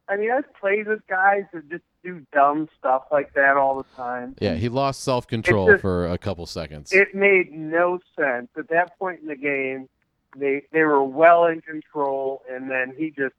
I 0.08 0.16
mean, 0.16 0.30
I've 0.30 0.52
played 0.54 0.86
with 0.86 1.04
guys 1.08 1.42
that 1.52 1.68
just 1.68 1.82
do 2.04 2.24
dumb 2.32 2.68
stuff 2.78 3.04
like 3.10 3.34
that 3.34 3.56
all 3.56 3.78
the 3.78 3.96
time. 3.96 4.36
yeah, 4.40 4.54
he 4.54 4.68
lost 4.68 5.02
self 5.02 5.26
control 5.26 5.76
for 5.78 6.06
a 6.06 6.18
couple 6.18 6.46
seconds. 6.46 6.92
It 6.92 7.14
made 7.14 7.52
no 7.52 7.98
sense 8.16 8.48
at 8.56 8.68
that 8.68 8.98
point 8.98 9.20
in 9.22 9.28
the 9.28 9.36
game. 9.36 9.88
They 10.36 10.62
they 10.72 10.82
were 10.82 11.02
well 11.02 11.46
in 11.46 11.60
control, 11.62 12.42
and 12.50 12.70
then 12.70 12.94
he 12.96 13.10
just 13.10 13.34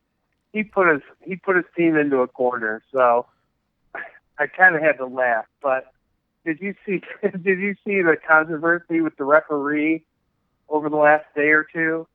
he 0.51 0.63
put 0.63 0.88
his 0.91 1.01
he 1.21 1.38
put 1.38 1.56
his 1.56 1.65
team 1.77 1.95
into 1.95 2.17
a 2.17 2.27
corner. 2.27 2.84
So 2.91 3.25
I 4.38 4.47
kind 4.47 4.75
of 4.75 4.82
had 4.82 4.97
to 4.97 5.06
laugh. 5.06 5.45
But 5.62 5.92
did 6.45 6.60
you 6.60 6.75
see 6.86 7.01
did 7.21 7.60
you 7.60 7.75
see 7.86 8.01
the 8.01 8.17
controversy 8.27 9.01
with 9.01 9.15
the 9.17 9.23
referee 9.23 10.03
over 10.69 10.89
the 10.89 10.97
last 10.97 11.25
day 11.36 11.49
or 11.49 11.65
two? 11.71 12.08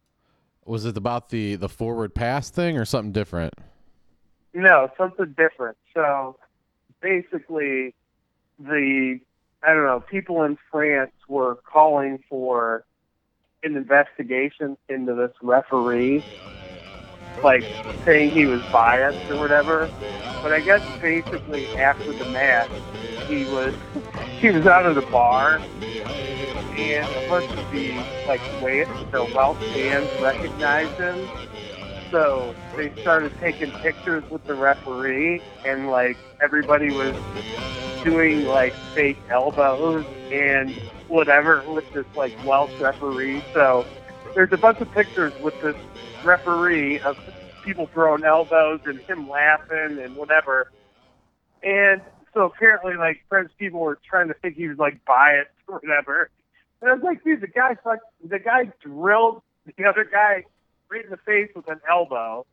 Was 0.64 0.84
it 0.84 0.96
about 0.96 1.30
the 1.30 1.56
the 1.56 1.68
forward 1.68 2.14
pass 2.14 2.50
thing 2.50 2.76
or 2.78 2.84
something 2.84 3.12
different? 3.12 3.54
No, 4.54 4.90
something 4.96 5.34
different. 5.36 5.76
So 5.94 6.36
basically, 7.00 7.94
the 8.58 9.20
I 9.62 9.72
don't 9.72 9.84
know 9.84 10.00
people 10.00 10.42
in 10.44 10.58
France 10.70 11.12
were 11.28 11.56
calling 11.56 12.22
for 12.28 12.84
an 13.62 13.76
investigation 13.76 14.76
into 14.88 15.14
this 15.14 15.32
referee, 15.42 16.24
like 17.42 17.66
saying 18.06 18.32
he 18.32 18.46
was 18.46 18.62
biased 18.72 19.20
or 19.28 19.38
whatever. 19.38 19.92
But 20.42 20.52
I 20.52 20.60
guess 20.60 20.82
basically 21.00 21.70
after 21.76 22.14
the 22.14 22.26
match, 22.26 22.72
he 23.28 23.46
was 23.46 23.74
he 24.40 24.50
was 24.50 24.66
out 24.66 24.86
of 24.86 24.96
the 24.96 25.02
bar, 25.02 25.64
and 26.76 27.12
a 27.16 27.22
bunch 27.22 27.48
of 27.54 27.68
the 27.70 28.08
like 28.26 28.44
Wales, 28.60 28.88
the 29.12 29.24
Welsh 29.24 29.58
fans 29.72 30.10
recognized 30.18 30.98
him. 30.98 31.30
So 32.10 32.56
they 32.76 32.94
started 33.00 33.32
taking 33.40 33.72
pictures 33.72 34.24
with 34.30 34.46
the 34.46 34.54
referee, 34.54 35.44
and 35.64 35.90
like 35.90 36.18
everybody 36.42 36.92
was 36.92 37.16
doing 38.04 38.44
like 38.44 38.76
fake 38.94 39.24
elbows 39.30 40.06
and 40.30 40.76
whatever 41.08 41.64
with 41.66 41.90
this 41.92 42.06
like 42.16 42.34
Welsh 42.42 42.72
referee. 42.80 43.44
So 43.54 43.88
there's 44.34 44.52
a 44.52 44.56
bunch 44.56 44.80
of 44.80 44.90
pictures 44.92 45.32
with 45.40 45.60
this 45.62 45.76
referee 46.24 47.00
of 47.00 47.18
people 47.64 47.86
throwing 47.86 48.24
elbows 48.24 48.80
and 48.86 48.98
him 49.00 49.28
laughing 49.28 49.98
and 49.98 50.16
whatever. 50.16 50.70
And 51.62 52.00
so 52.34 52.44
apparently, 52.44 52.94
like 52.94 53.24
French 53.28 53.50
people 53.58 53.80
were 53.80 53.98
trying 54.08 54.28
to 54.28 54.34
think 54.34 54.56
he 54.56 54.68
was 54.68 54.78
like 54.78 55.04
biased 55.04 55.50
or 55.66 55.78
whatever. 55.78 56.30
And 56.80 56.90
I 56.90 56.94
was 56.94 57.02
like, 57.02 57.24
dude, 57.24 57.40
the 57.40 57.48
guy 57.48 57.76
fuck, 57.82 57.98
the 58.24 58.38
guy 58.38 58.72
drilled 58.80 59.42
the 59.76 59.84
other 59.84 60.04
guy 60.04 60.44
right 60.90 61.04
in 61.04 61.10
the 61.10 61.16
face 61.18 61.50
with 61.54 61.68
an 61.68 61.80
elbow. 61.90 62.46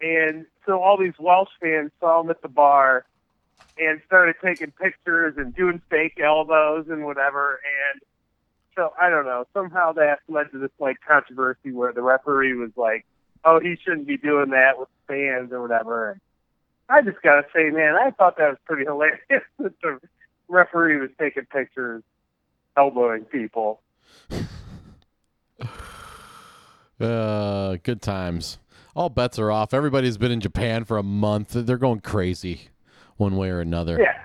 And 0.00 0.46
so 0.66 0.82
all 0.82 0.96
these 0.96 1.12
Welsh 1.18 1.50
fans 1.60 1.90
saw 2.00 2.20
him 2.22 2.30
at 2.30 2.40
the 2.42 2.48
bar 2.48 3.04
and 3.78 4.00
started 4.06 4.36
taking 4.42 4.72
pictures 4.72 5.34
and 5.36 5.54
doing 5.54 5.80
fake 5.90 6.18
elbows 6.22 6.86
and 6.88 7.04
whatever. 7.04 7.60
And 7.92 8.00
so 8.80 8.94
I 8.98 9.10
don't 9.10 9.26
know. 9.26 9.44
Somehow 9.52 9.92
that 9.92 10.20
led 10.26 10.50
to 10.52 10.58
this 10.58 10.70
like 10.78 10.96
controversy 11.06 11.70
where 11.70 11.92
the 11.92 12.00
referee 12.00 12.54
was 12.54 12.70
like, 12.76 13.04
"Oh, 13.44 13.60
he 13.60 13.76
shouldn't 13.84 14.06
be 14.06 14.16
doing 14.16 14.50
that 14.50 14.78
with 14.78 14.88
fans 15.06 15.52
or 15.52 15.60
whatever." 15.60 16.12
And 16.12 16.20
I 16.88 17.02
just 17.02 17.20
gotta 17.22 17.46
say, 17.54 17.68
man, 17.68 17.94
I 17.94 18.10
thought 18.10 18.38
that 18.38 18.48
was 18.48 18.58
pretty 18.64 18.84
hilarious 18.84 19.20
that 19.58 19.78
the 19.82 20.00
referee 20.48 20.98
was 20.98 21.10
taking 21.18 21.44
pictures, 21.44 22.02
elbowing 22.76 23.24
people. 23.24 23.80
Uh, 26.98 27.78
good 27.82 28.02
times. 28.02 28.58
All 28.94 29.08
bets 29.08 29.38
are 29.38 29.50
off. 29.50 29.72
Everybody's 29.72 30.18
been 30.18 30.30
in 30.30 30.40
Japan 30.40 30.84
for 30.84 30.98
a 30.98 31.02
month. 31.02 31.52
They're 31.52 31.78
going 31.78 32.00
crazy, 32.00 32.68
one 33.16 33.38
way 33.38 33.48
or 33.48 33.60
another. 33.60 33.98
Yeah. 33.98 34.18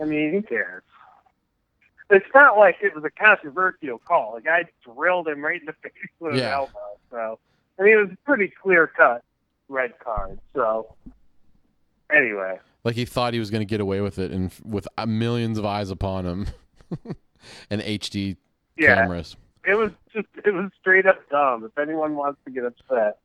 I 0.00 0.06
mean, 0.06 0.32
who 0.32 0.42
cares? 0.42 0.82
It's 2.10 2.26
not 2.34 2.58
like 2.58 2.76
it 2.82 2.94
was 2.94 3.04
a 3.04 3.10
controversial 3.10 3.98
call. 4.06 4.34
The 4.36 4.42
guy 4.42 4.64
drilled 4.84 5.28
him 5.28 5.42
right 5.44 5.60
in 5.60 5.66
the 5.66 5.72
face 5.82 5.92
with 6.18 6.32
an 6.32 6.38
Yeah. 6.40 6.54
elbow. 6.54 6.98
So, 7.10 7.38
I 7.78 7.82
mean, 7.82 7.92
it 7.92 8.00
was 8.00 8.10
a 8.12 8.18
pretty 8.26 8.52
clear 8.62 8.86
cut 8.88 9.22
red 9.68 9.92
card. 10.00 10.38
So, 10.54 10.94
anyway, 12.12 12.58
Like 12.84 12.96
he 12.96 13.04
thought 13.04 13.32
he 13.32 13.38
was 13.38 13.50
going 13.50 13.60
to 13.60 13.64
get 13.66 13.80
away 13.80 14.00
with 14.00 14.18
it, 14.18 14.30
and 14.32 14.52
with 14.64 14.88
uh, 14.98 15.06
millions 15.06 15.56
of 15.58 15.64
eyes 15.64 15.90
upon 15.90 16.26
him, 16.26 16.46
and 17.70 17.80
HD 17.80 18.36
Yeah, 18.76 18.96
cameras. 18.96 19.36
it 19.64 19.74
was 19.74 19.92
just 20.12 20.26
it 20.44 20.52
was 20.52 20.70
straight 20.80 21.06
up 21.06 21.16
dumb. 21.30 21.64
If 21.64 21.78
anyone 21.78 22.16
wants 22.16 22.40
to 22.44 22.50
get 22.50 22.64
upset, 22.64 23.18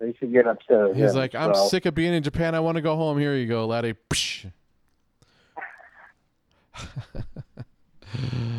they 0.00 0.12
should 0.18 0.32
get 0.32 0.46
upset. 0.46 0.94
He's 0.94 1.12
him. 1.12 1.16
like, 1.16 1.34
I'm 1.34 1.54
So, 1.54 1.68
sick 1.68 1.86
of 1.86 1.94
being 1.94 2.12
in 2.12 2.22
Japan. 2.22 2.54
I 2.54 2.60
want 2.60 2.76
to 2.76 2.82
go 2.82 2.94
home. 2.96 3.18
Here 3.18 3.34
you 3.34 3.46
go, 3.46 3.66
laddie. 3.66 3.94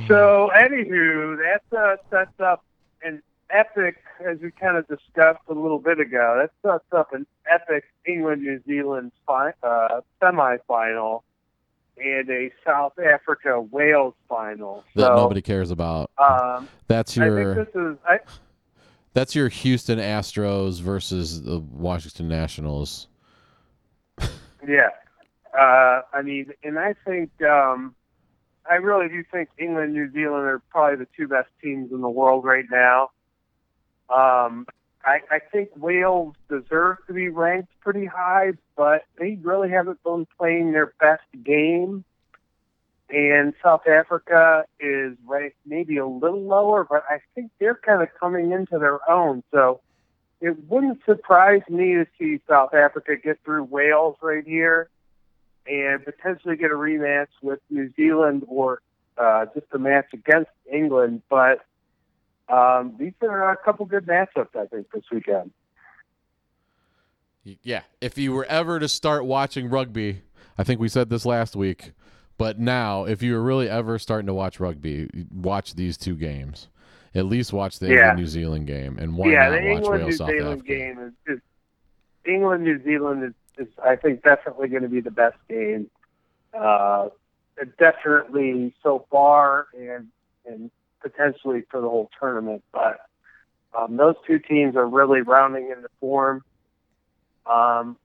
So, 0.07 0.49
anywho, 0.55 1.37
that 1.37 1.77
uh, 1.77 1.95
sets 2.09 2.39
up 2.39 2.63
an 3.03 3.21
epic, 3.51 3.97
as 4.27 4.39
we 4.39 4.51
kind 4.51 4.77
of 4.77 4.87
discussed 4.87 5.41
a 5.47 5.53
little 5.53 5.79
bit 5.79 5.99
ago. 5.99 6.41
That 6.41 6.51
sets 6.67 6.91
up 6.91 7.13
an 7.13 7.27
epic 7.51 7.83
England 8.05 8.41
New 8.41 8.61
Zealand 8.65 9.11
fi- 9.27 9.53
uh, 9.61 10.01
semifinal 10.21 11.21
and 11.97 12.29
a 12.29 12.51
South 12.65 12.93
Africa 12.97 13.61
Wales 13.61 14.13
final. 14.27 14.83
that 14.95 15.01
so, 15.01 15.15
nobody 15.15 15.41
cares 15.41 15.69
about. 15.69 16.11
Um, 16.17 16.67
That's 16.87 17.17
I 17.17 17.25
your 17.25 17.55
think 17.55 17.67
this 17.73 17.81
is. 17.81 17.97
I, 18.07 18.19
that's 19.13 19.35
your 19.35 19.49
Houston 19.49 19.99
Astros 19.99 20.81
versus 20.81 21.43
the 21.43 21.59
Washington 21.59 22.27
Nationals. 22.27 23.07
Yeah. 24.67 24.89
Uh, 25.57 26.01
I 26.13 26.21
mean, 26.23 26.53
and 26.63 26.77
I 26.77 26.93
think, 27.05 27.31
um, 27.41 27.95
I 28.69 28.75
really 28.75 29.09
do 29.09 29.23
think 29.31 29.49
England 29.57 29.85
and 29.85 29.93
New 29.93 30.11
Zealand 30.11 30.45
are 30.45 30.61
probably 30.69 30.97
the 30.97 31.07
two 31.17 31.27
best 31.27 31.49
teams 31.61 31.91
in 31.91 32.01
the 32.01 32.09
world 32.09 32.45
right 32.45 32.65
now. 32.69 33.09
Um, 34.09 34.67
I, 35.03 35.21
I 35.31 35.39
think 35.51 35.69
Wales 35.75 36.35
deserves 36.49 36.99
to 37.07 37.13
be 37.13 37.29
ranked 37.29 37.71
pretty 37.79 38.05
high, 38.05 38.51
but 38.75 39.05
they 39.17 39.39
really 39.41 39.69
haven't 39.69 40.03
been 40.03 40.27
playing 40.37 40.71
their 40.71 40.93
best 40.99 41.23
game. 41.43 42.03
And 43.09 43.53
South 43.63 43.87
Africa 43.87 44.65
is 44.79 45.17
ranked 45.25 45.57
maybe 45.65 45.97
a 45.97 46.05
little 46.05 46.43
lower, 46.43 46.85
but 46.87 47.03
I 47.09 47.21
think 47.33 47.49
they're 47.59 47.73
kind 47.73 48.03
of 48.03 48.09
coming 48.19 48.51
into 48.51 48.77
their 48.77 48.99
own. 49.09 49.43
So 49.51 49.81
it 50.41 50.55
wouldn't 50.69 51.03
surprise 51.05 51.63
me 51.69 51.93
to 51.93 52.05
see 52.19 52.39
South 52.47 52.75
Africa 52.75 53.15
get 53.15 53.39
through 53.43 53.63
Wales 53.63 54.17
right 54.21 54.45
here 54.45 54.89
and 55.69 56.03
potentially 56.03 56.55
get 56.57 56.71
a 56.71 56.75
rematch 56.75 57.27
with 57.41 57.59
New 57.69 57.91
Zealand 57.95 58.43
or 58.47 58.81
uh, 59.17 59.45
just 59.53 59.67
a 59.71 59.77
match 59.79 60.07
against 60.13 60.49
England. 60.71 61.21
But 61.29 61.65
um, 62.49 62.95
these 62.97 63.13
are 63.21 63.51
a 63.51 63.57
couple 63.57 63.85
good 63.85 64.05
matchups, 64.07 64.55
I 64.55 64.65
think, 64.65 64.87
this 64.91 65.03
weekend. 65.11 65.51
Yeah, 67.63 67.81
if 68.01 68.17
you 68.17 68.33
were 68.33 68.45
ever 68.45 68.79
to 68.79 68.87
start 68.87 69.25
watching 69.25 69.69
rugby, 69.69 70.21
I 70.57 70.63
think 70.63 70.79
we 70.79 70.89
said 70.89 71.09
this 71.09 71.25
last 71.25 71.55
week, 71.55 71.93
but 72.37 72.59
now 72.59 73.05
if 73.05 73.23
you 73.23 73.33
were 73.33 73.41
really 73.41 73.69
ever 73.69 73.97
starting 73.97 74.27
to 74.27 74.33
watch 74.33 74.59
rugby, 74.59 75.09
watch 75.33 75.75
these 75.75 75.97
two 75.97 76.15
games. 76.15 76.67
At 77.15 77.25
least 77.25 77.53
watch 77.53 77.79
the 77.79 77.87
Yeah. 77.87 77.93
England 77.93 78.19
New 78.19 78.27
Zealand 78.27 78.67
game, 78.67 78.97
and 78.99 79.17
why 79.17 79.31
yeah, 79.31 79.49
not 79.49 79.61
the 79.61 79.67
watch 79.69 79.77
England 79.77 80.03
New 80.05 80.11
South 80.11 80.29
Zealand 80.29 80.59
Africa? 80.59 80.67
game 80.67 80.99
is, 80.99 81.13
is 81.37 81.41
England 82.25 82.63
New 82.65 82.83
Zealand 82.83 83.23
is, 83.23 83.33
is 83.59 83.67
I 83.83 83.95
think 83.95 84.23
definitely 84.23 84.69
going 84.69 84.83
to 84.83 84.89
be 84.89 85.01
the 85.01 85.11
best 85.11 85.37
game. 85.47 85.89
Uh, 86.53 87.09
definitely 87.77 88.73
so 88.81 89.05
far, 89.11 89.67
and 89.77 90.07
and 90.45 90.71
potentially 91.01 91.63
for 91.69 91.81
the 91.81 91.89
whole 91.89 92.09
tournament. 92.19 92.63
But 92.71 93.01
um, 93.77 93.97
those 93.97 94.15
two 94.25 94.39
teams 94.39 94.75
are 94.75 94.87
really 94.87 95.21
rounding 95.21 95.69
into 95.69 95.89
form. 95.99 96.43
Um, 97.45 97.97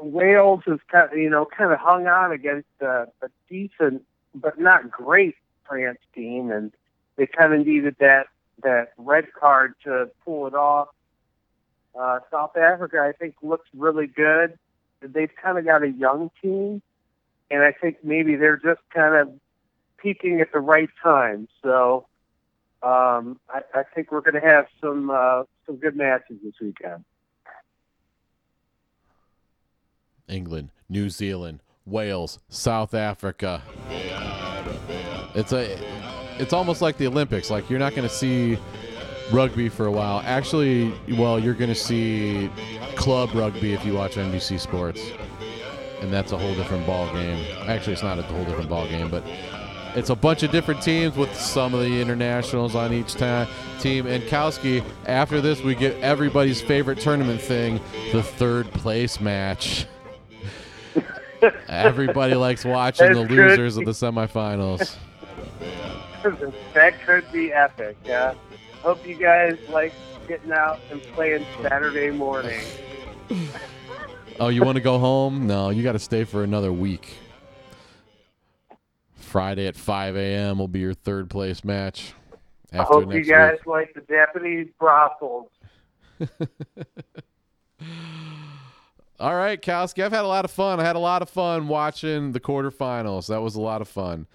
Wales 0.00 0.62
is 0.66 0.80
kind 0.90 1.12
of, 1.12 1.18
you 1.18 1.30
know 1.30 1.46
kind 1.46 1.72
of 1.72 1.78
hung 1.78 2.06
on 2.06 2.32
against 2.32 2.68
a, 2.80 3.06
a 3.22 3.28
decent 3.48 4.04
but 4.34 4.58
not 4.58 4.90
great 4.90 5.36
France 5.64 5.98
team, 6.14 6.50
and 6.50 6.72
they 7.16 7.26
kind 7.26 7.52
of 7.52 7.66
needed 7.66 7.96
that 8.00 8.26
that 8.62 8.92
red 8.96 9.26
card 9.32 9.74
to 9.84 10.10
pull 10.24 10.46
it 10.46 10.54
off. 10.54 10.88
Uh, 11.98 12.20
South 12.30 12.56
Africa, 12.56 12.98
I 13.00 13.12
think, 13.12 13.34
looks 13.42 13.68
really 13.76 14.06
good. 14.06 14.58
They've 15.02 15.30
kind 15.42 15.58
of 15.58 15.64
got 15.64 15.82
a 15.82 15.88
young 15.88 16.30
team, 16.40 16.82
and 17.50 17.62
I 17.62 17.72
think 17.72 17.98
maybe 18.02 18.36
they're 18.36 18.56
just 18.56 18.80
kind 18.92 19.14
of 19.14 19.34
peaking 19.98 20.40
at 20.40 20.52
the 20.52 20.60
right 20.60 20.90
time. 21.02 21.48
So 21.62 22.06
um, 22.82 23.38
I, 23.48 23.60
I 23.74 23.82
think 23.94 24.10
we're 24.10 24.20
going 24.20 24.40
to 24.40 24.46
have 24.48 24.66
some 24.80 25.10
uh, 25.10 25.44
some 25.66 25.76
good 25.76 25.96
matches 25.96 26.36
this 26.42 26.54
weekend. 26.60 27.04
England, 30.28 30.70
New 30.88 31.10
Zealand, 31.10 31.60
Wales, 31.86 32.38
South 32.48 32.94
Africa. 32.94 33.62
It's 35.34 35.52
a 35.52 35.78
it's 36.38 36.52
almost 36.52 36.82
like 36.82 36.96
the 36.96 37.06
Olympics. 37.06 37.50
Like 37.50 37.70
you're 37.70 37.78
not 37.78 37.94
going 37.94 38.08
to 38.08 38.14
see 38.14 38.58
rugby 39.30 39.68
for 39.68 39.86
a 39.86 39.92
while. 39.92 40.22
Actually, 40.24 40.92
well, 41.16 41.38
you're 41.38 41.54
going 41.54 41.70
to 41.70 41.74
see 41.74 42.50
club 42.96 43.34
rugby 43.34 43.72
if 43.72 43.84
you 43.84 43.94
watch 43.94 44.16
NBC 44.16 44.58
Sports. 44.58 45.02
And 46.00 46.12
that's 46.12 46.32
a 46.32 46.38
whole 46.38 46.54
different 46.54 46.86
ball 46.86 47.12
game. 47.12 47.44
Actually, 47.68 47.92
it's 47.92 48.02
not 48.02 48.18
a 48.18 48.22
whole 48.22 48.44
different 48.44 48.68
ball 48.68 48.88
game, 48.88 49.08
but 49.08 49.22
it's 49.94 50.10
a 50.10 50.16
bunch 50.16 50.42
of 50.42 50.50
different 50.50 50.82
teams 50.82 51.16
with 51.16 51.34
some 51.36 51.74
of 51.74 51.80
the 51.80 52.00
internationals 52.00 52.74
on 52.74 52.92
each 52.92 53.14
ta- 53.14 53.48
team. 53.78 54.06
And 54.06 54.22
Kowski, 54.24 54.84
after 55.06 55.40
this, 55.40 55.62
we 55.62 55.74
get 55.74 55.96
everybody's 56.00 56.60
favorite 56.60 56.98
tournament 56.98 57.40
thing, 57.40 57.80
the 58.10 58.22
third 58.22 58.70
place 58.72 59.20
match. 59.20 59.86
Everybody 61.68 62.34
likes 62.34 62.64
watching 62.64 63.12
the 63.12 63.20
losers 63.20 63.76
of 63.76 63.84
the 63.84 63.92
semifinals. 63.92 64.96
that 66.74 67.00
could 67.04 67.30
be 67.32 67.52
epic. 67.52 67.96
Uh, 68.08 68.34
hope 68.82 69.06
you 69.06 69.14
guys 69.14 69.56
like 69.70 69.92
getting 70.28 70.52
out 70.52 70.80
and 70.90 71.02
playing 71.14 71.46
Saturday 71.62 72.10
morning. 72.10 72.60
Oh, 74.40 74.48
you 74.48 74.64
want 74.64 74.76
to 74.76 74.82
go 74.82 74.98
home? 74.98 75.46
No, 75.46 75.70
you 75.70 75.82
got 75.82 75.92
to 75.92 75.98
stay 75.98 76.24
for 76.24 76.42
another 76.42 76.72
week. 76.72 77.14
Friday 79.14 79.66
at 79.66 79.76
5 79.76 80.16
a.m. 80.16 80.58
will 80.58 80.68
be 80.68 80.80
your 80.80 80.94
third 80.94 81.30
place 81.30 81.64
match. 81.64 82.12
I 82.72 82.82
hope 82.82 83.12
you 83.12 83.22
guys 83.24 83.58
week. 83.58 83.66
like 83.66 83.94
the 83.94 84.00
Japanese 84.00 84.68
brothels. 84.78 85.50
All 89.20 89.36
right, 89.36 89.60
Kowski, 89.60 90.02
I've 90.02 90.12
had 90.12 90.24
a 90.24 90.28
lot 90.28 90.44
of 90.44 90.50
fun. 90.50 90.80
I 90.80 90.84
had 90.84 90.96
a 90.96 91.00
lot 91.00 91.22
of 91.22 91.30
fun 91.30 91.68
watching 91.68 92.32
the 92.32 92.40
quarterfinals. 92.40 93.28
That 93.28 93.42
was 93.42 93.54
a 93.54 93.60
lot 93.60 93.80
of 93.80 93.88
fun. 93.88 94.26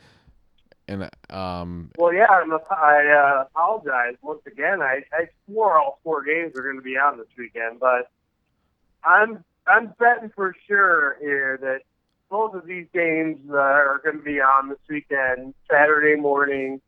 And 0.87 1.09
um, 1.29 1.91
Well, 1.97 2.13
yeah, 2.13 2.27
I'm 2.29 2.51
I 2.53 2.57
uh, 2.57 3.43
apologize 3.43 4.15
once 4.21 4.41
again. 4.47 4.81
I, 4.81 5.01
I 5.11 5.27
swore 5.45 5.77
all 5.77 5.99
four 6.03 6.23
games 6.23 6.55
are 6.55 6.63
going 6.63 6.77
to 6.77 6.81
be 6.81 6.97
on 6.97 7.17
this 7.17 7.27
weekend, 7.37 7.79
but 7.79 8.09
I'm 9.03 9.43
I'm 9.67 9.93
betting 9.99 10.31
for 10.33 10.55
sure 10.67 11.17
here 11.19 11.59
that 11.61 11.81
both 12.29 12.53
of 12.53 12.65
these 12.65 12.87
games 12.93 13.39
uh, 13.49 13.57
are 13.57 14.01
going 14.03 14.17
to 14.17 14.23
be 14.23 14.39
on 14.39 14.69
this 14.69 14.79
weekend, 14.89 15.53
Saturday 15.69 16.19
morning, 16.19 16.81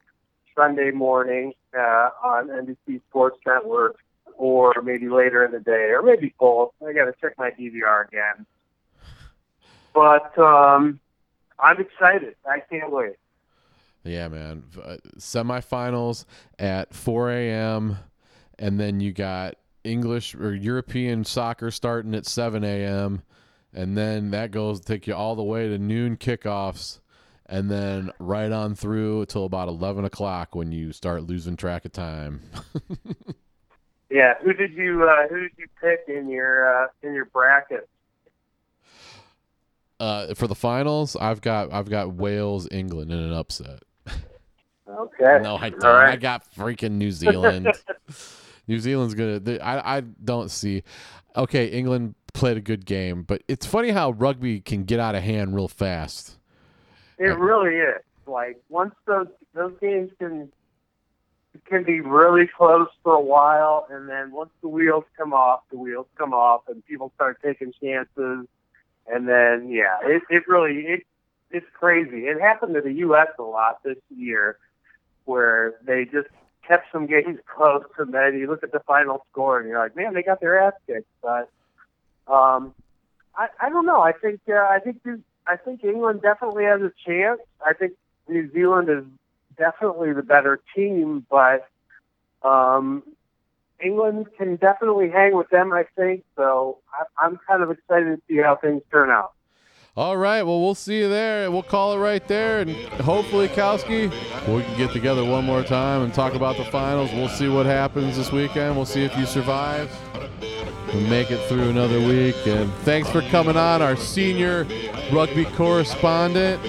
Sunday 0.55 0.91
morning 0.91 1.53
uh, 1.77 2.09
on 2.23 2.47
NBC 2.47 3.01
Sports 3.09 3.37
Network, 3.45 3.97
or 4.37 4.73
maybe 4.83 5.09
later 5.09 5.43
in 5.43 5.51
the 5.51 5.59
day, 5.59 5.91
or 5.91 6.01
maybe 6.01 6.33
both. 6.39 6.71
I 6.85 6.93
got 6.93 7.05
to 7.05 7.13
check 7.19 7.37
my 7.37 7.51
DVR 7.51 8.07
again. 8.07 8.45
But 9.93 10.37
um, 10.37 10.99
I'm 11.59 11.79
excited. 11.79 12.35
I 12.45 12.59
can't 12.59 12.91
wait. 12.91 13.15
Yeah, 14.03 14.27
man, 14.27 14.63
uh, 14.81 14.97
semifinals 15.17 16.25
at 16.57 16.93
4 16.93 17.31
a.m. 17.31 17.97
and 18.57 18.79
then 18.79 18.99
you 18.99 19.11
got 19.11 19.55
English 19.83 20.35
or 20.35 20.53
European 20.53 21.23
soccer 21.23 21.71
starting 21.71 22.13
at 22.15 22.25
7 22.25 22.63
a.m. 22.63 23.21
and 23.73 23.97
then 23.97 24.31
that 24.31 24.51
goes 24.51 24.79
take 24.79 25.07
you 25.07 25.13
all 25.13 25.35
the 25.35 25.43
way 25.43 25.67
to 25.67 25.77
noon 25.77 26.17
kickoffs, 26.17 26.99
and 27.45 27.69
then 27.69 28.11
right 28.19 28.51
on 28.51 28.75
through 28.75 29.25
till 29.25 29.45
about 29.45 29.67
11 29.67 30.05
o'clock 30.05 30.55
when 30.55 30.71
you 30.71 30.91
start 30.91 31.23
losing 31.23 31.55
track 31.55 31.85
of 31.85 31.91
time. 31.91 32.41
Yeah, 34.09 34.33
who 34.43 34.53
did 34.53 34.73
you 34.73 35.03
uh, 35.07 35.27
who 35.27 35.41
did 35.41 35.51
you 35.57 35.67
pick 35.79 36.05
in 36.07 36.29
your 36.29 36.83
uh, 36.83 36.87
in 37.03 37.13
your 37.13 37.25
bracket? 37.25 37.87
Uh, 39.99 40.33
for 40.33 40.47
the 40.47 40.55
finals, 40.55 41.15
I've 41.15 41.41
got 41.41 41.71
I've 41.71 41.89
got 41.89 42.13
Wales, 42.13 42.67
England 42.71 43.11
in 43.11 43.19
an 43.19 43.33
upset. 43.33 43.83
Okay. 44.89 45.39
No, 45.41 45.57
I 45.57 45.69
don't. 45.69 45.83
All 45.83 45.95
I 45.95 46.15
got 46.15 46.43
freaking 46.53 46.91
New 46.93 47.11
Zealand. 47.23 47.71
New 48.67 48.79
Zealand's 48.79 49.13
gonna. 49.13 49.39
They, 49.39 49.59
I 49.59 49.97
I 49.97 50.01
don't 50.01 50.49
see. 50.49 50.83
Okay, 51.35 51.67
England 51.67 52.15
played 52.33 52.57
a 52.57 52.61
good 52.61 52.85
game, 52.85 53.23
but 53.23 53.43
it's 53.47 53.65
funny 53.65 53.89
how 53.89 54.11
rugby 54.11 54.59
can 54.61 54.83
get 54.83 54.99
out 54.99 55.15
of 55.15 55.23
hand 55.23 55.55
real 55.55 55.67
fast. 55.67 56.37
It 57.17 57.37
really 57.37 57.75
is. 57.75 58.01
Like 58.25 58.61
once 58.69 58.93
those 59.05 59.27
those 59.53 59.73
games 59.81 60.11
can 60.19 60.51
can 61.65 61.83
be 61.83 61.99
really 61.99 62.47
close 62.47 62.87
for 63.03 63.13
a 63.13 63.21
while, 63.21 63.87
and 63.89 64.07
then 64.07 64.31
once 64.31 64.51
the 64.61 64.67
wheels 64.67 65.03
come 65.17 65.33
off, 65.33 65.61
the 65.71 65.77
wheels 65.77 66.07
come 66.17 66.33
off, 66.33 66.61
and 66.67 66.85
people 66.85 67.11
start 67.15 67.39
taking 67.43 67.73
chances, 67.81 68.47
and 69.07 69.27
then 69.27 69.69
yeah, 69.69 69.97
it 70.03 70.21
it 70.29 70.47
really 70.47 70.81
it 70.81 71.03
it's 71.51 71.65
crazy. 71.73 72.27
It 72.27 72.39
happened 72.39 72.75
to 72.75 72.81
the 72.81 72.93
U.S. 72.93 73.27
a 73.39 73.43
lot 73.43 73.81
this 73.83 73.97
year, 74.15 74.57
where 75.29 75.75
they 75.85 76.05
just 76.05 76.27
kept 76.67 76.91
some 76.91 77.05
games 77.05 77.39
close, 77.55 77.83
and 77.97 78.13
then 78.13 78.37
you 78.37 78.47
look 78.47 78.63
at 78.63 78.71
the 78.71 78.81
final 78.81 79.25
score 79.31 79.59
and 79.59 79.67
you're 79.69 79.79
like, 79.79 79.95
man, 79.95 80.13
they 80.13 80.23
got 80.23 80.39
their 80.41 80.59
ass 80.59 80.73
kicked. 80.87 81.07
But 81.21 81.49
um, 82.27 82.73
I 83.35 83.47
I 83.61 83.69
don't 83.69 83.85
know. 83.85 84.01
I 84.01 84.11
think 84.11 84.41
uh, 84.49 84.53
I 84.55 84.79
think 84.83 85.03
the- 85.03 85.21
I 85.47 85.55
think 85.57 85.83
England 85.83 86.21
definitely 86.21 86.65
has 86.65 86.79
a 86.81 86.91
chance. 87.07 87.39
I 87.65 87.73
think 87.73 87.93
New 88.27 88.51
Zealand 88.51 88.87
is 88.87 89.03
definitely 89.57 90.13
the 90.13 90.21
better 90.21 90.59
team, 90.75 91.25
but 91.27 91.67
um, 92.43 93.01
England 93.83 94.27
can 94.37 94.57
definitely 94.57 95.09
hang 95.09 95.35
with 95.35 95.49
them. 95.49 95.73
I 95.73 95.85
think 95.95 96.23
so. 96.35 96.77
I, 96.93 97.25
I'm 97.25 97.39
kind 97.47 97.63
of 97.63 97.71
excited 97.71 98.15
to 98.15 98.21
see 98.27 98.37
how 98.37 98.57
things 98.57 98.83
turn 98.91 99.09
out. 99.09 99.31
All 99.97 100.17
right. 100.17 100.43
Well, 100.43 100.61
we'll 100.61 100.75
see 100.75 100.99
you 100.99 101.09
there. 101.09 101.49
We'll 101.51 101.63
call 101.63 101.93
it 101.93 101.97
right 101.97 102.25
there, 102.27 102.59
and 102.59 102.71
hopefully, 103.01 103.47
Kowski, 103.47 104.09
we 104.47 104.63
can 104.63 104.77
get 104.77 104.91
together 104.91 105.25
one 105.25 105.45
more 105.45 105.63
time 105.63 106.03
and 106.03 106.13
talk 106.13 106.35
about 106.35 106.57
the 106.57 106.65
finals. 106.65 107.11
We'll 107.11 107.27
see 107.27 107.49
what 107.49 107.65
happens 107.65 108.15
this 108.15 108.31
weekend. 108.31 108.75
We'll 108.75 108.85
see 108.85 109.03
if 109.03 109.17
you 109.17 109.25
survive 109.25 109.91
and 110.93 111.09
make 111.09 111.31
it 111.31 111.45
through 111.47 111.69
another 111.69 111.99
week. 111.99 112.35
And 112.45 112.71
thanks 112.85 113.09
for 113.09 113.21
coming 113.23 113.57
on, 113.57 113.81
our 113.81 113.95
senior 113.95 114.65
rugby 115.11 115.45
correspondent 115.45 116.61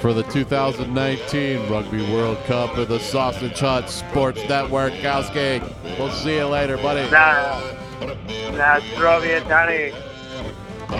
for 0.00 0.14
the 0.14 0.22
2019 0.24 1.70
Rugby 1.70 2.10
World 2.12 2.38
Cup 2.46 2.76
of 2.78 2.88
the 2.88 2.98
Sausage 2.98 3.58
Hut 3.58 3.90
Sports 3.90 4.40
Network. 4.48 4.94
Kowski, 4.94 5.60
we'll 5.98 6.10
see 6.10 6.36
you 6.36 6.46
later, 6.46 6.78
buddy. 6.78 7.08
Zdrowie, 8.56 9.46
Danny. 9.46 10.09
All 10.92 10.98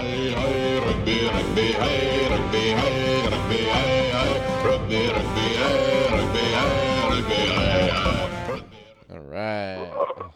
right. 9.18 10.30